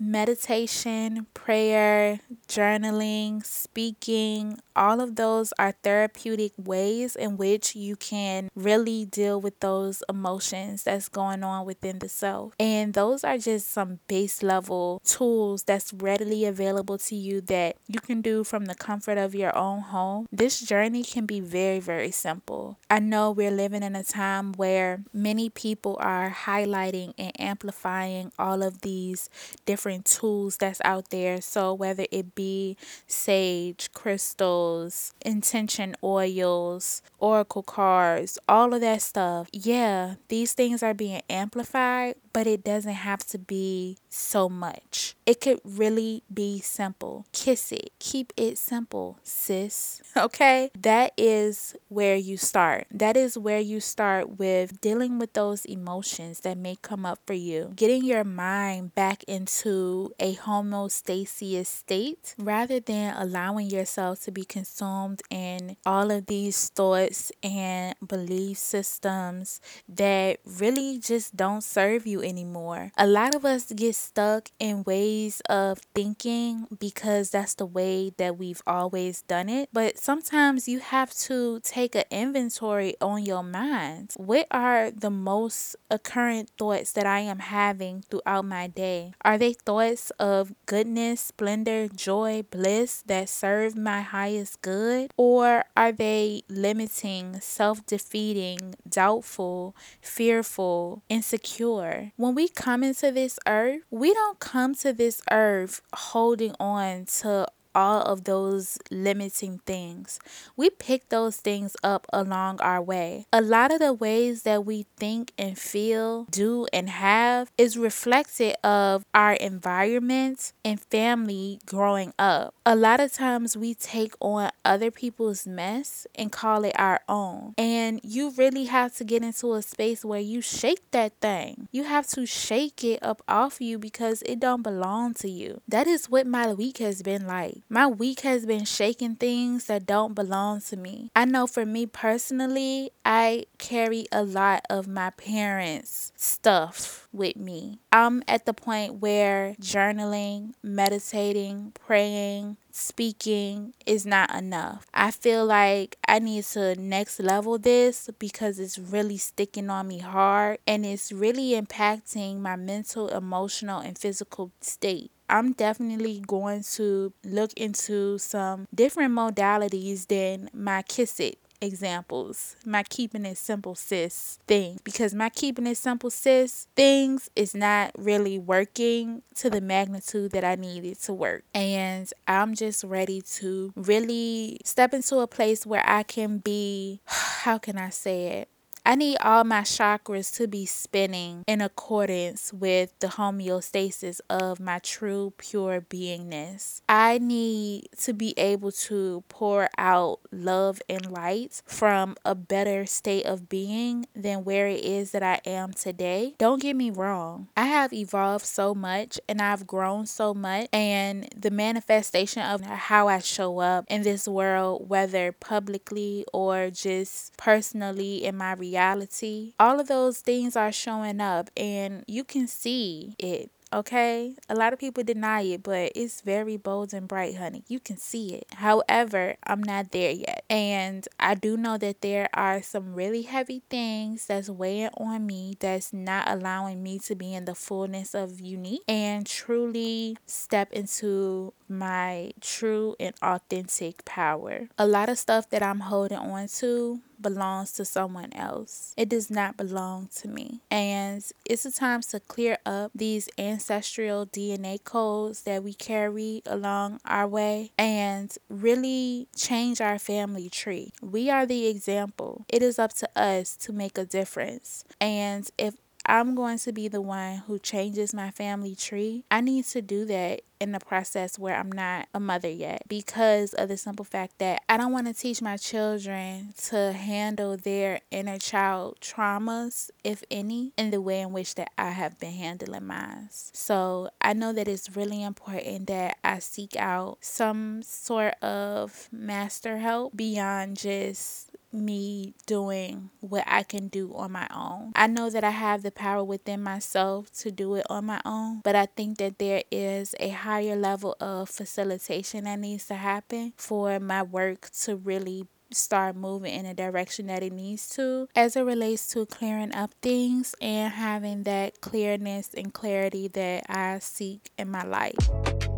meditation, 0.00 1.26
prayer, 1.34 2.20
journaling, 2.48 3.44
speaking, 3.44 4.58
all 4.74 5.00
of 5.00 5.16
those 5.16 5.52
are 5.58 5.72
therapeutic 5.82 6.52
ways 6.56 7.14
in 7.14 7.36
which 7.36 7.76
you 7.76 7.96
can 7.96 8.50
really 8.54 9.04
deal 9.04 9.40
with 9.40 9.60
those 9.60 10.02
emotions 10.08 10.84
that's 10.84 11.08
going 11.08 11.44
on 11.44 11.66
within 11.66 11.98
the 11.98 12.08
self. 12.08 12.54
And 12.58 12.94
those 12.94 13.24
are 13.24 13.36
just 13.36 13.70
some 13.70 14.00
base 14.08 14.42
level 14.42 15.02
tools 15.04 15.64
that's 15.64 15.92
readily 15.92 16.46
available 16.46 16.96
to 16.98 17.14
you 17.14 17.42
that 17.42 17.76
you 17.86 18.00
can 18.00 18.22
do 18.22 18.42
from 18.42 18.64
the 18.64 18.74
comfort 18.74 19.18
of 19.18 19.34
your 19.34 19.56
own 19.56 19.80
home. 19.80 20.26
This 20.32 20.60
journey 20.60 21.04
can 21.04 21.26
be 21.26 21.40
very, 21.40 21.78
very 21.78 22.10
simple. 22.10 22.78
I 22.88 23.00
know 23.00 23.30
we're 23.30 23.50
living 23.50 23.82
in 23.82 23.94
a 23.94 24.02
time 24.02 24.54
where 24.54 25.02
many 25.12 25.50
people 25.50 25.98
are 26.00 26.30
highlighting 26.30 27.12
and 27.18 27.38
amplifying 27.38 28.32
all 28.38 28.62
of 28.62 28.80
these 28.80 29.19
different 29.66 30.04
tools 30.04 30.56
that's 30.56 30.80
out 30.84 31.10
there. 31.10 31.40
So, 31.40 31.74
whether 31.74 32.06
it 32.10 32.34
be 32.34 32.76
sage, 33.06 33.90
crystals, 33.92 35.12
intention 35.20 35.96
oils, 36.02 37.02
oracle 37.18 37.62
cards, 37.62 38.38
all 38.48 38.72
of 38.72 38.80
that 38.80 39.02
stuff, 39.02 39.48
yeah, 39.52 40.14
these 40.28 40.52
things 40.52 40.82
are 40.82 40.94
being 40.94 41.22
amplified, 41.28 42.14
but 42.32 42.46
it 42.46 42.64
doesn't 42.64 42.92
have 42.92 43.26
to 43.26 43.38
be 43.38 43.98
so 44.08 44.48
much. 44.48 45.16
It 45.26 45.40
could 45.40 45.60
really 45.64 46.22
be 46.32 46.60
simple. 46.60 47.26
Kiss 47.32 47.72
it. 47.72 47.90
Keep 47.98 48.32
it 48.36 48.58
simple, 48.58 49.18
sis. 49.22 50.02
Okay? 50.16 50.70
That 50.78 51.12
is 51.16 51.74
where 51.88 52.16
you 52.16 52.36
start. 52.36 52.86
That 52.90 53.16
is 53.16 53.38
where 53.38 53.60
you 53.60 53.80
start 53.80 54.38
with 54.38 54.80
dealing 54.80 55.18
with 55.18 55.32
those 55.32 55.64
emotions 55.64 56.40
that 56.40 56.58
may 56.58 56.76
come 56.76 57.06
up 57.06 57.20
for 57.26 57.32
you. 57.32 57.72
Getting 57.74 58.04
your 58.04 58.24
mind 58.24 58.94
back 58.94 59.09
into 59.26 60.12
a 60.18 60.34
homeostasis 60.34 61.66
state 61.66 62.34
rather 62.38 62.80
than 62.80 63.14
allowing 63.16 63.68
yourself 63.70 64.20
to 64.22 64.30
be 64.30 64.44
consumed 64.44 65.22
in 65.30 65.76
all 65.84 66.10
of 66.10 66.26
these 66.26 66.68
thoughts 66.68 67.32
and 67.42 67.94
belief 68.06 68.58
systems 68.58 69.60
that 69.88 70.38
really 70.44 70.98
just 70.98 71.36
don't 71.36 71.62
serve 71.62 72.06
you 72.06 72.22
anymore. 72.22 72.92
A 72.96 73.06
lot 73.06 73.34
of 73.34 73.44
us 73.44 73.72
get 73.72 73.94
stuck 73.94 74.50
in 74.58 74.84
ways 74.84 75.40
of 75.48 75.78
thinking 75.94 76.66
because 76.78 77.30
that's 77.30 77.54
the 77.54 77.66
way 77.66 78.12
that 78.18 78.38
we've 78.38 78.62
always 78.66 79.22
done 79.22 79.48
it. 79.48 79.68
But 79.72 79.98
sometimes 79.98 80.68
you 80.68 80.80
have 80.80 81.12
to 81.28 81.60
take 81.60 81.94
an 81.94 82.04
inventory 82.10 82.94
on 83.00 83.24
your 83.24 83.42
mind. 83.42 84.12
What 84.16 84.46
are 84.50 84.90
the 84.90 85.10
most 85.10 85.76
occurrent 85.90 86.50
thoughts 86.58 86.92
that 86.92 87.06
I 87.06 87.20
am 87.20 87.38
having 87.38 88.02
throughout 88.02 88.44
my 88.44 88.66
day? 88.66 88.99
Are 89.22 89.38
they 89.38 89.52
thoughts 89.52 90.10
of 90.18 90.54
goodness, 90.66 91.20
splendor, 91.20 91.88
joy, 91.88 92.44
bliss 92.50 93.02
that 93.06 93.28
serve 93.28 93.76
my 93.76 94.00
highest 94.00 94.62
good? 94.62 95.12
Or 95.16 95.64
are 95.76 95.92
they 95.92 96.42
limiting, 96.48 97.40
self 97.40 97.84
defeating, 97.86 98.74
doubtful, 98.88 99.74
fearful, 100.00 101.02
insecure? 101.08 102.12
When 102.16 102.34
we 102.34 102.48
come 102.48 102.82
into 102.82 103.10
this 103.10 103.38
earth, 103.46 103.82
we 103.90 104.12
don't 104.14 104.38
come 104.40 104.74
to 104.76 104.92
this 104.92 105.22
earth 105.30 105.82
holding 105.92 106.54
on 106.60 107.06
to 107.20 107.46
all 107.74 108.02
of 108.02 108.24
those 108.24 108.78
limiting 108.90 109.60
things. 109.66 110.18
We 110.56 110.70
pick 110.70 111.08
those 111.08 111.36
things 111.36 111.76
up 111.82 112.06
along 112.12 112.60
our 112.60 112.82
way. 112.82 113.26
A 113.32 113.40
lot 113.40 113.72
of 113.72 113.78
the 113.78 113.92
ways 113.92 114.42
that 114.42 114.64
we 114.64 114.86
think 114.96 115.32
and 115.38 115.58
feel, 115.58 116.24
do, 116.30 116.66
and 116.72 116.88
have 116.90 117.50
is 117.56 117.78
reflected 117.78 118.56
of 118.64 119.04
our 119.14 119.32
environment 119.34 120.52
and 120.64 120.80
family 120.80 121.60
growing 121.66 122.12
up. 122.18 122.54
A 122.64 122.76
lot 122.76 123.00
of 123.00 123.12
times 123.12 123.56
we 123.56 123.74
take 123.74 124.14
on 124.20 124.50
other 124.64 124.90
people's 124.90 125.46
mess 125.46 126.06
and 126.14 126.32
call 126.32 126.64
it 126.64 126.74
our 126.78 127.00
own. 127.08 127.54
And 127.56 128.00
you 128.02 128.30
really 128.30 128.64
have 128.64 128.94
to 128.96 129.04
get 129.04 129.22
into 129.22 129.54
a 129.54 129.62
space 129.62 130.04
where 130.04 130.20
you 130.20 130.40
shake 130.40 130.90
that 130.90 131.12
thing. 131.20 131.68
You 131.70 131.84
have 131.84 132.06
to 132.08 132.26
shake 132.26 132.84
it 132.84 133.02
up 133.02 133.22
off 133.28 133.60
you 133.60 133.78
because 133.78 134.22
it 134.22 134.40
don't 134.40 134.62
belong 134.62 135.14
to 135.14 135.28
you. 135.30 135.60
That 135.68 135.86
is 135.86 136.08
what 136.08 136.26
my 136.26 136.52
week 136.52 136.78
has 136.78 137.02
been 137.02 137.26
like. 137.26 137.59
My 137.72 137.86
week 137.86 138.22
has 138.22 138.46
been 138.46 138.64
shaking 138.64 139.14
things 139.14 139.66
that 139.66 139.86
don't 139.86 140.12
belong 140.12 140.60
to 140.62 140.76
me. 140.76 141.12
I 141.14 141.24
know 141.24 141.46
for 141.46 141.64
me 141.64 141.86
personally, 141.86 142.90
I 143.04 143.44
carry 143.58 144.06
a 144.10 144.24
lot 144.24 144.64
of 144.68 144.88
my 144.88 145.10
parents' 145.10 146.10
stuff 146.16 147.06
with 147.12 147.36
me. 147.36 147.78
I'm 147.92 148.24
at 148.26 148.44
the 148.44 148.52
point 148.52 148.94
where 148.94 149.54
journaling, 149.60 150.54
meditating, 150.64 151.74
praying, 151.86 152.56
speaking 152.74 153.74
is 153.86 154.06
not 154.06 154.34
enough. 154.34 154.86
I 154.94 155.10
feel 155.10 155.44
like 155.46 155.96
I 156.06 156.18
need 156.18 156.44
to 156.44 156.74
next 156.74 157.20
level 157.20 157.58
this 157.58 158.10
because 158.18 158.58
it's 158.58 158.78
really 158.78 159.16
sticking 159.16 159.70
on 159.70 159.88
me 159.88 159.98
hard 159.98 160.58
and 160.66 160.84
it's 160.84 161.12
really 161.12 161.60
impacting 161.60 162.40
my 162.40 162.56
mental, 162.56 163.08
emotional, 163.08 163.80
and 163.80 163.98
physical 163.98 164.52
state. 164.60 165.10
I'm 165.28 165.52
definitely 165.52 166.22
going 166.26 166.64
to 166.74 167.12
look 167.24 167.52
into 167.54 168.18
some 168.18 168.66
different 168.74 169.14
modalities 169.14 170.08
than 170.08 170.50
my 170.52 170.82
Kiss 170.82 171.20
It 171.20 171.38
examples. 171.60 172.56
My 172.64 172.82
keeping 172.82 173.24
it 173.24 173.38
simple 173.38 173.74
sis 173.74 174.38
thing. 174.46 174.80
Because 174.84 175.14
my 175.14 175.28
keeping 175.28 175.66
it 175.66 175.76
simple 175.76 176.10
sis 176.10 176.68
things 176.74 177.30
is 177.36 177.54
not 177.54 177.92
really 177.96 178.38
working 178.38 179.22
to 179.36 179.50
the 179.50 179.60
magnitude 179.60 180.32
that 180.32 180.44
I 180.44 180.54
need 180.54 180.84
it 180.84 181.00
to 181.02 181.12
work. 181.12 181.44
And 181.54 182.10
I'm 182.26 182.54
just 182.54 182.84
ready 182.84 183.22
to 183.36 183.72
really 183.76 184.60
step 184.64 184.94
into 184.94 185.18
a 185.18 185.26
place 185.26 185.66
where 185.66 185.84
I 185.86 186.02
can 186.02 186.38
be, 186.38 187.00
how 187.06 187.58
can 187.58 187.78
I 187.78 187.90
say 187.90 188.26
it? 188.26 188.48
I 188.84 188.94
need 188.94 189.18
all 189.18 189.44
my 189.44 189.60
chakras 189.60 190.34
to 190.36 190.48
be 190.48 190.66
spinning 190.66 191.44
in 191.46 191.60
accordance 191.60 192.52
with 192.52 192.98
the 193.00 193.08
homeostasis 193.08 194.20
of 194.30 194.58
my 194.58 194.78
true 194.78 195.32
pure 195.36 195.80
beingness. 195.80 196.80
I 196.88 197.18
need 197.18 197.88
to 198.02 198.12
be 198.12 198.34
able 198.38 198.72
to 198.72 199.22
pour 199.28 199.68
out 199.76 200.20
love 200.32 200.80
and 200.88 201.10
light 201.10 201.62
from 201.66 202.16
a 202.24 202.34
better 202.34 202.86
state 202.86 203.26
of 203.26 203.48
being 203.48 204.06
than 204.14 204.44
where 204.44 204.66
it 204.66 204.84
is 204.84 205.12
that 205.12 205.22
I 205.22 205.40
am 205.44 205.72
today. 205.72 206.34
Don't 206.38 206.62
get 206.62 206.74
me 206.74 206.90
wrong, 206.90 207.48
I 207.56 207.66
have 207.66 207.92
evolved 207.92 208.46
so 208.46 208.74
much 208.74 209.20
and 209.28 209.40
I've 209.40 209.66
grown 209.66 210.06
so 210.06 210.34
much, 210.34 210.68
and 210.72 211.28
the 211.36 211.50
manifestation 211.50 212.42
of 212.42 212.62
how 212.62 213.08
I 213.08 213.18
show 213.18 213.58
up 213.60 213.84
in 213.88 214.02
this 214.02 214.26
world, 214.26 214.88
whether 214.88 215.32
publicly 215.32 216.24
or 216.32 216.70
just 216.70 217.36
personally 217.36 218.24
in 218.24 218.36
my 218.36 218.54
reality 218.70 219.52
all 219.58 219.80
of 219.80 219.88
those 219.88 220.20
things 220.20 220.56
are 220.56 220.72
showing 220.72 221.20
up 221.20 221.50
and 221.56 222.04
you 222.06 222.24
can 222.24 222.46
see 222.46 223.14
it 223.18 223.50
okay? 223.72 224.34
A 224.48 224.54
lot 224.54 224.72
of 224.72 224.78
people 224.78 225.04
deny 225.04 225.42
it, 225.42 225.62
but 225.62 225.92
it's 225.94 226.20
very 226.20 226.56
bold 226.56 226.92
and 226.92 227.06
bright, 227.06 227.36
honey. 227.36 227.64
You 227.68 227.80
can 227.80 227.96
see 227.96 228.34
it. 228.34 228.46
However, 228.54 229.36
I'm 229.44 229.62
not 229.62 229.92
there 229.92 230.10
yet. 230.10 230.44
And 230.50 231.06
I 231.18 231.34
do 231.34 231.56
know 231.56 231.78
that 231.78 232.00
there 232.00 232.28
are 232.34 232.62
some 232.62 232.94
really 232.94 233.22
heavy 233.22 233.62
things 233.70 234.26
that's 234.26 234.50
weighing 234.50 234.90
on 234.96 235.26
me 235.26 235.56
that's 235.58 235.92
not 235.92 236.28
allowing 236.28 236.82
me 236.82 236.98
to 237.00 237.14
be 237.14 237.34
in 237.34 237.44
the 237.44 237.54
fullness 237.54 238.14
of 238.14 238.40
unique 238.40 238.82
and 238.88 239.26
truly 239.26 240.16
step 240.26 240.72
into 240.72 241.52
my 241.68 242.32
true 242.40 242.96
and 242.98 243.14
authentic 243.22 244.04
power. 244.04 244.68
A 244.78 244.86
lot 244.86 245.08
of 245.08 245.18
stuff 245.18 245.48
that 245.50 245.62
I'm 245.62 245.80
holding 245.80 246.18
on 246.18 246.48
to 246.58 247.00
belongs 247.22 247.72
to 247.72 247.84
someone 247.84 248.32
else. 248.32 248.94
It 248.96 249.08
does 249.08 249.30
not 249.30 249.56
belong 249.56 250.08
to 250.16 250.28
me. 250.28 250.60
And 250.70 251.24
it's 251.44 251.64
a 251.64 251.72
time 251.72 252.02
to 252.02 252.20
clear 252.20 252.58
up 252.64 252.92
these 252.94 253.28
ancestral 253.38 254.26
DNA 254.26 254.82
codes 254.82 255.42
that 255.42 255.62
we 255.62 255.74
carry 255.74 256.42
along 256.46 257.00
our 257.04 257.26
way 257.26 257.72
and 257.78 258.34
really 258.48 259.28
change 259.36 259.80
our 259.80 259.98
family 259.98 260.48
tree. 260.48 260.92
We 261.02 261.30
are 261.30 261.46
the 261.46 261.66
example. 261.66 262.44
It 262.48 262.62
is 262.62 262.78
up 262.78 262.92
to 262.94 263.08
us 263.16 263.56
to 263.56 263.72
make 263.72 263.98
a 263.98 264.04
difference. 264.04 264.84
And 265.00 265.50
if 265.58 265.74
I'm 266.10 266.34
going 266.34 266.58
to 266.58 266.72
be 266.72 266.88
the 266.88 267.00
one 267.00 267.44
who 267.46 267.60
changes 267.60 268.12
my 268.12 268.32
family 268.32 268.74
tree, 268.74 269.22
I 269.30 269.40
need 269.40 269.64
to 269.66 269.80
do 269.80 270.04
that 270.06 270.40
in 270.58 270.72
the 270.72 270.80
process 270.80 271.38
where 271.38 271.54
I'm 271.54 271.70
not 271.70 272.08
a 272.12 272.18
mother 272.18 272.50
yet 272.50 272.82
because 272.88 273.54
of 273.54 273.68
the 273.68 273.76
simple 273.76 274.04
fact 274.04 274.38
that 274.38 274.60
I 274.68 274.76
don't 274.76 274.92
want 274.92 275.06
to 275.06 275.14
teach 275.14 275.40
my 275.40 275.56
children 275.56 276.52
to 276.64 276.92
handle 276.92 277.56
their 277.56 278.00
inner 278.10 278.38
child 278.38 278.98
traumas, 279.00 279.90
if 280.02 280.24
any, 280.32 280.72
in 280.76 280.90
the 280.90 281.00
way 281.00 281.20
in 281.20 281.32
which 281.32 281.54
that 281.54 281.70
I 281.78 281.90
have 281.90 282.18
been 282.18 282.32
handling 282.32 282.88
mine. 282.88 283.28
So 283.30 284.10
I 284.20 284.32
know 284.32 284.52
that 284.52 284.66
it's 284.66 284.96
really 284.96 285.22
important 285.22 285.86
that 285.86 286.18
I 286.24 286.40
seek 286.40 286.74
out 286.76 287.18
some 287.20 287.82
sort 287.84 288.34
of 288.42 289.08
master 289.12 289.78
help 289.78 290.16
beyond 290.16 290.76
just 290.76 291.49
me 291.72 292.34
doing 292.46 293.10
what 293.20 293.44
I 293.46 293.62
can 293.62 293.88
do 293.88 294.14
on 294.14 294.32
my 294.32 294.48
own. 294.54 294.92
I 294.94 295.06
know 295.06 295.30
that 295.30 295.44
I 295.44 295.50
have 295.50 295.82
the 295.82 295.90
power 295.90 296.24
within 296.24 296.62
myself 296.62 297.30
to 297.38 297.50
do 297.50 297.74
it 297.74 297.86
on 297.88 298.06
my 298.06 298.20
own, 298.24 298.60
but 298.64 298.74
I 298.74 298.86
think 298.86 299.18
that 299.18 299.38
there 299.38 299.62
is 299.70 300.14
a 300.18 300.30
higher 300.30 300.76
level 300.76 301.16
of 301.20 301.48
facilitation 301.48 302.44
that 302.44 302.58
needs 302.58 302.86
to 302.86 302.94
happen 302.94 303.52
for 303.56 304.00
my 304.00 304.22
work 304.22 304.70
to 304.82 304.96
really 304.96 305.46
start 305.72 306.16
moving 306.16 306.52
in 306.52 306.66
a 306.66 306.74
direction 306.74 307.28
that 307.28 307.42
it 307.42 307.52
needs 307.52 307.88
to 307.88 308.28
as 308.34 308.56
it 308.56 308.62
relates 308.62 309.06
to 309.08 309.24
clearing 309.26 309.72
up 309.74 309.92
things 310.02 310.54
and 310.60 310.92
having 310.92 311.44
that 311.44 311.80
clearness 311.80 312.50
and 312.56 312.74
clarity 312.74 313.28
that 313.28 313.64
I 313.68 314.00
seek 314.00 314.50
in 314.58 314.70
my 314.70 314.82
life. 314.82 315.69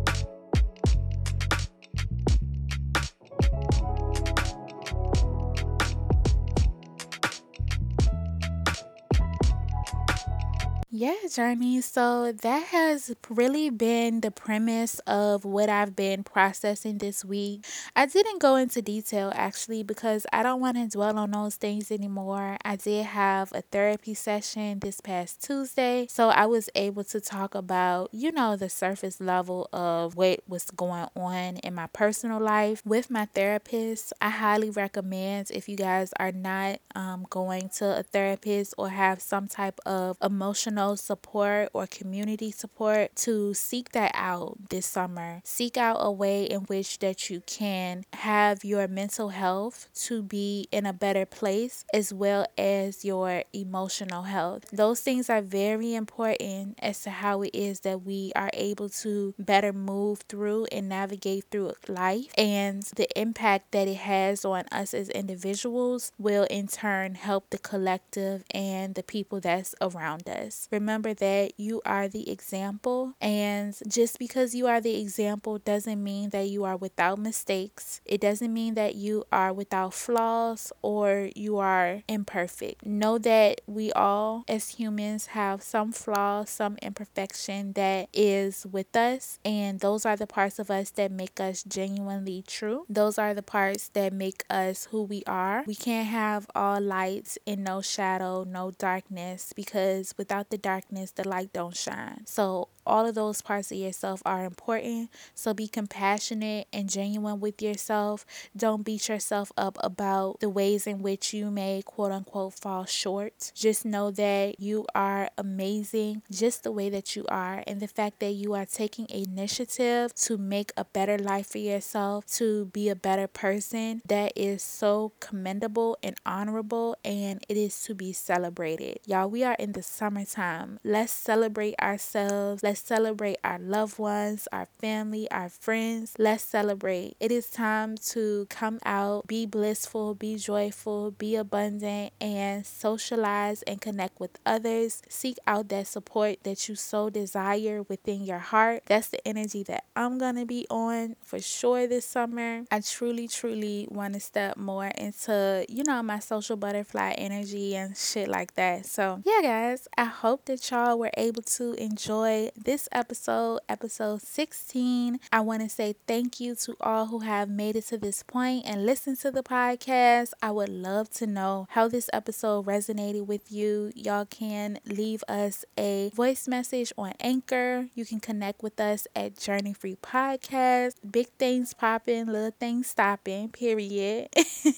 Yeah, 10.95 11.15
Journey. 11.33 11.81
So 11.81 12.31
that 12.31 12.67
has 12.67 13.15
really 13.27 13.71
been 13.71 14.21
the 14.21 14.29
premise 14.29 14.99
of 15.07 15.43
what 15.43 15.67
I've 15.67 15.95
been 15.95 16.23
processing 16.23 16.99
this 16.99 17.25
week. 17.25 17.65
I 17.95 18.05
didn't 18.05 18.39
go 18.39 18.57
into 18.57 18.79
detail 18.79 19.31
actually 19.33 19.81
because 19.81 20.27
I 20.31 20.43
don't 20.43 20.61
want 20.61 20.77
to 20.77 20.87
dwell 20.87 21.17
on 21.17 21.31
those 21.31 21.55
things 21.55 21.89
anymore. 21.89 22.57
I 22.63 22.75
did 22.75 23.07
have 23.07 23.51
a 23.55 23.61
therapy 23.61 24.13
session 24.13 24.81
this 24.81 25.01
past 25.01 25.41
Tuesday, 25.43 26.05
so 26.11 26.29
I 26.29 26.45
was 26.45 26.69
able 26.75 27.03
to 27.05 27.19
talk 27.19 27.55
about, 27.55 28.09
you 28.11 28.31
know, 28.31 28.55
the 28.55 28.69
surface 28.69 29.19
level 29.19 29.69
of 29.73 30.15
what 30.15 30.41
was 30.47 30.69
going 30.69 31.07
on 31.15 31.57
in 31.57 31.73
my 31.73 31.87
personal 31.87 32.39
life 32.39 32.83
with 32.85 33.09
my 33.09 33.25
therapist. 33.25 34.13
I 34.21 34.29
highly 34.29 34.69
recommend 34.69 35.49
if 35.49 35.67
you 35.67 35.75
guys 35.75 36.13
are 36.19 36.31
not 36.31 36.81
um, 36.93 37.25
going 37.31 37.69
to 37.77 37.97
a 37.97 38.03
therapist 38.03 38.75
or 38.77 38.89
have 38.89 39.23
some 39.23 39.47
type 39.47 39.79
of 39.87 40.17
emotional 40.21 40.82
support 40.95 41.69
or 41.73 41.87
community 41.87 42.51
support 42.51 43.15
to 43.15 43.53
seek 43.53 43.91
that 43.93 44.11
out 44.13 44.57
this 44.69 44.85
summer. 44.85 45.41
Seek 45.43 45.77
out 45.77 45.97
a 45.99 46.11
way 46.11 46.43
in 46.45 46.61
which 46.61 46.99
that 46.99 47.29
you 47.29 47.41
can 47.45 48.03
have 48.13 48.63
your 48.63 48.87
mental 48.87 49.29
health 49.29 49.87
to 50.05 50.21
be 50.21 50.67
in 50.71 50.85
a 50.85 50.93
better 50.93 51.25
place 51.25 51.85
as 51.93 52.13
well 52.13 52.45
as 52.57 53.03
your 53.05 53.43
emotional 53.53 54.23
health. 54.23 54.65
Those 54.71 54.99
things 54.99 55.29
are 55.29 55.41
very 55.41 55.95
important 55.95 56.77
as 56.81 57.01
to 57.03 57.09
how 57.09 57.41
it 57.41 57.51
is 57.53 57.81
that 57.81 58.03
we 58.03 58.31
are 58.35 58.49
able 58.53 58.89
to 58.89 59.33
better 59.39 59.73
move 59.73 60.21
through 60.29 60.65
and 60.71 60.89
navigate 60.89 61.45
through 61.51 61.73
life 61.87 62.31
and 62.37 62.83
the 62.95 63.07
impact 63.19 63.71
that 63.71 63.87
it 63.87 63.97
has 63.97 64.45
on 64.45 64.65
us 64.71 64.93
as 64.93 65.09
individuals 65.09 66.11
will 66.17 66.43
in 66.49 66.67
turn 66.67 67.15
help 67.15 67.49
the 67.49 67.57
collective 67.57 68.43
and 68.51 68.95
the 68.95 69.03
people 69.03 69.39
that's 69.39 69.75
around 69.81 70.27
us. 70.27 70.67
Remember 70.73 71.13
that 71.13 71.53
you 71.55 71.83
are 71.85 72.07
the 72.07 72.31
example, 72.31 73.13
and 73.21 73.77
just 73.87 74.17
because 74.17 74.55
you 74.55 74.65
are 74.65 74.81
the 74.81 74.99
example 74.99 75.59
doesn't 75.59 76.03
mean 76.03 76.31
that 76.31 76.49
you 76.49 76.63
are 76.63 76.75
without 76.75 77.19
mistakes. 77.19 78.01
It 78.05 78.19
doesn't 78.19 78.51
mean 78.51 78.73
that 78.73 78.95
you 78.95 79.23
are 79.31 79.53
without 79.53 79.93
flaws 79.93 80.73
or 80.81 81.29
you 81.35 81.59
are 81.59 82.01
imperfect. 82.07 82.83
Know 82.83 83.19
that 83.19 83.61
we 83.67 83.91
all, 83.91 84.45
as 84.47 84.69
humans, 84.69 85.27
have 85.27 85.61
some 85.61 85.91
flaws, 85.91 86.49
some 86.49 86.77
imperfection 86.81 87.73
that 87.73 88.09
is 88.11 88.65
with 88.71 88.95
us, 88.95 89.37
and 89.45 89.79
those 89.79 90.07
are 90.07 90.17
the 90.17 90.25
parts 90.25 90.57
of 90.57 90.71
us 90.71 90.89
that 90.91 91.11
make 91.11 91.39
us 91.39 91.61
genuinely 91.61 92.43
true. 92.47 92.87
Those 92.89 93.19
are 93.19 93.35
the 93.35 93.43
parts 93.43 93.89
that 93.89 94.11
make 94.11 94.43
us 94.49 94.87
who 94.89 95.03
we 95.03 95.21
are. 95.27 95.63
We 95.67 95.75
can't 95.75 96.07
have 96.07 96.47
all 96.55 96.81
lights 96.81 97.37
and 97.45 97.63
no 97.63 97.81
shadow, 97.81 98.43
no 98.43 98.71
darkness, 98.71 99.53
because 99.55 100.15
without 100.17 100.49
the 100.49 100.62
darkness, 100.63 101.11
the 101.11 101.27
light 101.27 101.53
don't 101.53 101.77
shine. 101.77 102.25
So 102.25 102.69
all 102.85 103.05
of 103.05 103.15
those 103.15 103.41
parts 103.41 103.71
of 103.71 103.77
yourself 103.77 104.21
are 104.25 104.45
important. 104.45 105.09
So 105.35 105.53
be 105.53 105.67
compassionate 105.67 106.67
and 106.73 106.89
genuine 106.89 107.39
with 107.39 107.61
yourself. 107.61 108.25
Don't 108.55 108.83
beat 108.83 109.07
yourself 109.07 109.51
up 109.57 109.77
about 109.81 110.39
the 110.39 110.49
ways 110.49 110.87
in 110.87 111.01
which 111.01 111.33
you 111.33 111.49
may 111.51 111.81
quote 111.85 112.11
unquote 112.11 112.53
fall 112.53 112.85
short. 112.85 113.51
Just 113.55 113.85
know 113.85 114.11
that 114.11 114.59
you 114.59 114.85
are 114.95 115.29
amazing 115.37 116.23
just 116.31 116.63
the 116.63 116.71
way 116.71 116.89
that 116.89 117.15
you 117.15 117.25
are. 117.29 117.63
And 117.67 117.79
the 117.79 117.87
fact 117.87 118.19
that 118.19 118.31
you 118.31 118.53
are 118.53 118.65
taking 118.65 119.07
initiative 119.09 120.13
to 120.15 120.37
make 120.37 120.71
a 120.75 120.85
better 120.85 121.17
life 121.17 121.47
for 121.47 121.59
yourself, 121.59 122.25
to 122.33 122.65
be 122.65 122.89
a 122.89 122.95
better 122.95 123.27
person, 123.27 124.01
that 124.07 124.33
is 124.35 124.61
so 124.61 125.13
commendable 125.19 125.97
and 126.03 126.15
honorable. 126.25 126.97
And 127.05 127.43
it 127.47 127.57
is 127.57 127.81
to 127.83 127.95
be 127.95 128.13
celebrated. 128.13 128.99
Y'all, 129.05 129.29
we 129.29 129.43
are 129.43 129.55
in 129.55 129.73
the 129.73 129.83
summertime. 129.83 130.52
Um, 130.53 130.79
let's 130.83 131.13
celebrate 131.13 131.75
ourselves. 131.79 132.61
Let's 132.61 132.73
Let's 132.73 132.87
celebrate 132.87 133.37
our 133.43 133.59
loved 133.59 133.99
ones, 133.99 134.47
our 134.51 134.65
family, 134.81 135.29
our 135.29 135.47
friends. 135.47 136.15
Let's 136.17 136.41
celebrate. 136.43 137.15
It 137.19 137.31
is 137.31 137.51
time 137.51 137.97
to 138.09 138.47
come 138.49 138.79
out, 138.83 139.27
be 139.27 139.45
blissful, 139.45 140.15
be 140.15 140.37
joyful, 140.37 141.11
be 141.11 141.35
abundant, 141.35 142.13
and 142.19 142.65
socialize 142.65 143.61
and 143.61 143.79
connect 143.79 144.19
with 144.19 144.39
others. 144.43 145.03
Seek 145.07 145.37
out 145.45 145.69
that 145.69 145.85
support 145.85 146.37
that 146.45 146.67
you 146.67 146.73
so 146.73 147.11
desire 147.11 147.83
within 147.83 148.23
your 148.23 148.39
heart. 148.39 148.81
That's 148.87 149.09
the 149.09 149.25
energy 149.27 149.61
that 149.65 149.83
I'm 149.95 150.17
going 150.17 150.37
to 150.37 150.45
be 150.47 150.65
on 150.71 151.15
for 151.21 151.37
sure 151.37 151.85
this 151.85 152.05
summer. 152.05 152.63
I 152.71 152.79
truly, 152.79 153.27
truly 153.27 153.87
want 153.91 154.15
to 154.15 154.19
step 154.19 154.57
more 154.57 154.87
into, 154.87 155.63
you 155.69 155.83
know, 155.85 156.01
my 156.01 156.17
social 156.17 156.55
butterfly 156.55 157.11
energy 157.19 157.75
and 157.75 157.95
shit 157.95 158.27
like 158.27 158.55
that. 158.55 158.87
So, 158.87 159.21
yeah, 159.23 159.41
guys, 159.43 159.87
I 159.95 160.05
hope 160.05 160.42
that 160.45 160.69
y'all 160.69 160.99
were 160.99 161.11
able 161.15 161.41
to 161.41 161.73
enjoy 161.73 162.49
this 162.61 162.89
episode, 162.91 163.59
episode 163.69 164.21
16. 164.21 165.19
I 165.31 165.39
want 165.39 165.61
to 165.61 165.69
say 165.69 165.95
thank 166.07 166.39
you 166.39 166.55
to 166.55 166.75
all 166.81 167.07
who 167.07 167.19
have 167.19 167.49
made 167.49 167.75
it 167.75 167.85
to 167.87 167.97
this 167.97 168.23
point 168.23 168.65
and 168.65 168.85
listened 168.85 169.19
to 169.19 169.31
the 169.31 169.43
podcast. 169.43 170.33
I 170.41 170.51
would 170.51 170.69
love 170.69 171.09
to 171.11 171.27
know 171.27 171.67
how 171.69 171.87
this 171.87 172.09
episode 172.11 172.65
resonated 172.65 173.25
with 173.25 173.51
you. 173.51 173.91
Y'all 173.95 174.25
can 174.25 174.79
leave 174.85 175.23
us 175.27 175.63
a 175.77 176.11
voice 176.13 176.47
message 176.47 176.91
on 176.97 177.13
Anchor. 177.19 177.87
You 177.95 178.05
can 178.05 178.19
connect 178.19 178.61
with 178.63 178.79
us 178.79 179.07
at 179.15 179.37
Journey 179.37 179.73
Free 179.73 179.97
Podcast. 180.01 180.95
Big 181.09 181.27
things 181.39 181.73
popping, 181.73 182.25
little 182.25 182.51
things 182.59 182.87
stopping, 182.87 183.49
period. 183.49 184.29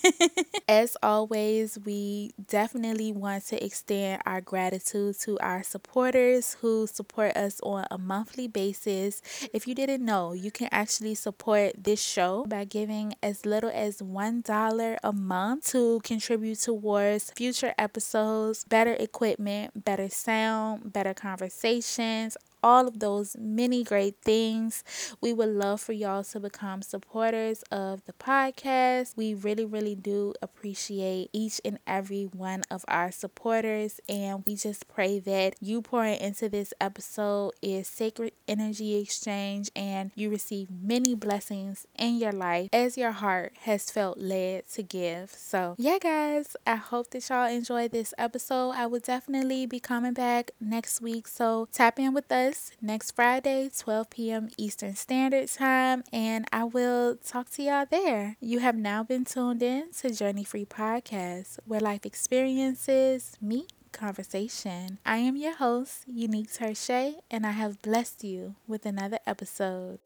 As 0.68 0.98
always, 1.02 1.80
we 1.84 2.32
definitely 2.48 3.12
want 3.12 3.46
to 3.48 3.64
extend 3.64 4.22
our 4.26 4.42
gratitude 4.42 5.20
to 5.22 5.38
our 5.46 5.64
supporters 5.64 6.58
who 6.62 6.88
support 6.88 7.38
us 7.38 7.62
on 7.62 7.86
a 7.92 7.98
monthly 7.98 8.48
basis. 8.48 9.22
If 9.54 9.68
you 9.68 9.76
didn't 9.76 10.04
know, 10.04 10.34
you 10.34 10.50
can 10.50 10.68
actually 10.72 11.16
support 11.16 11.84
this 11.84 12.02
show 12.02 12.46
by 12.50 12.66
giving 12.66 13.14
as 13.22 13.46
little 13.46 13.72
as 13.74 14.02
$1 14.02 14.98
a 15.04 15.14
month 15.14 15.68
to 15.72 16.02
contribute 16.04 16.60
towards 16.60 17.32
future 17.38 17.74
episodes, 17.78 18.64
better 18.64 18.94
equipment, 19.00 19.86
better 19.86 20.10
sound, 20.10 20.92
better 20.92 21.14
conversations, 21.14 22.36
all 22.66 22.88
of 22.88 23.00
those 23.00 23.38
many 23.40 23.84
great 23.84 24.16
things. 24.24 24.84
We 25.22 25.34
would 25.34 25.50
love 25.50 25.80
for 25.82 25.94
y'all 25.94 26.24
to 26.24 26.40
become 26.40 26.82
supporters 26.82 27.62
of 27.72 28.04
the 28.06 28.14
podcast. 28.14 29.16
We 29.16 29.36
really, 29.36 29.66
really 29.66 29.94
do 29.94 30.34
appreciate 30.42 31.30
each 31.32 31.62
and 31.64 31.78
every 31.86 32.24
one 32.24 32.64
of 32.72 32.84
our 32.88 33.12
supporters, 33.12 34.02
and 34.10 34.44
we 34.48 34.56
just 34.56 34.88
pray 34.88 35.20
that 35.20 35.56
you 35.62 35.84
pouring 35.84 36.20
into 36.20 36.50
this 36.50 36.74
episode 36.82 37.52
is 37.62 37.88
sacred 37.88 38.34
energy 38.48 38.96
exchange 38.96 39.70
and 39.76 40.12
you 40.16 40.32
receive 40.32 40.70
many 40.72 41.14
blessings 41.14 41.86
in 42.00 42.18
your 42.18 42.32
life 42.32 42.70
as 42.74 42.98
your 42.98 43.12
heart 43.12 43.54
has 43.62 43.92
felt 43.92 44.18
led 44.18 44.68
to 44.70 44.82
give. 44.82 45.30
So, 45.30 45.76
yeah, 45.78 46.00
guys, 46.02 46.56
I 46.66 46.76
hope 46.76 47.12
that 47.12 47.30
y'all 47.30 47.48
enjoyed 47.48 47.92
this 47.92 48.14
episode. 48.18 48.72
I 48.72 48.88
will 48.88 49.00
definitely 49.00 49.68
be 49.68 49.80
coming 49.80 50.14
back 50.14 50.50
next 50.60 51.00
week, 51.00 51.28
so 51.28 51.68
tap 51.72 52.00
in 52.00 52.14
with 52.14 52.32
us 52.32 52.55
next 52.82 53.12
Friday, 53.12 53.70
12 53.78 54.10
p.m. 54.10 54.50
Eastern 54.58 54.96
Standard 54.96 55.50
Time, 55.50 56.04
and 56.12 56.46
I 56.52 56.64
will 56.64 57.16
talk 57.16 57.50
to 57.52 57.64
y'all 57.64 57.86
there. 57.90 58.38
You 58.40 58.60
have 58.60 58.76
now 58.76 59.04
been 59.04 59.26
tuned 59.26 59.64
in 59.64 59.92
to 60.00 60.10
Journey 60.10 60.44
Free 60.44 60.66
Podcast, 60.66 61.60
where 61.66 61.80
life 61.80 62.06
experiences 62.06 63.38
meet 63.42 63.72
conversation. 63.92 65.00
I 65.06 65.18
am 65.18 65.38
your 65.38 65.56
host, 65.56 66.04
Unique 66.08 66.52
Terche, 66.52 67.16
and 67.32 67.46
I 67.46 67.52
have 67.52 67.82
blessed 67.82 68.24
you 68.24 68.56
with 68.68 68.86
another 68.86 69.20
episode. 69.26 70.00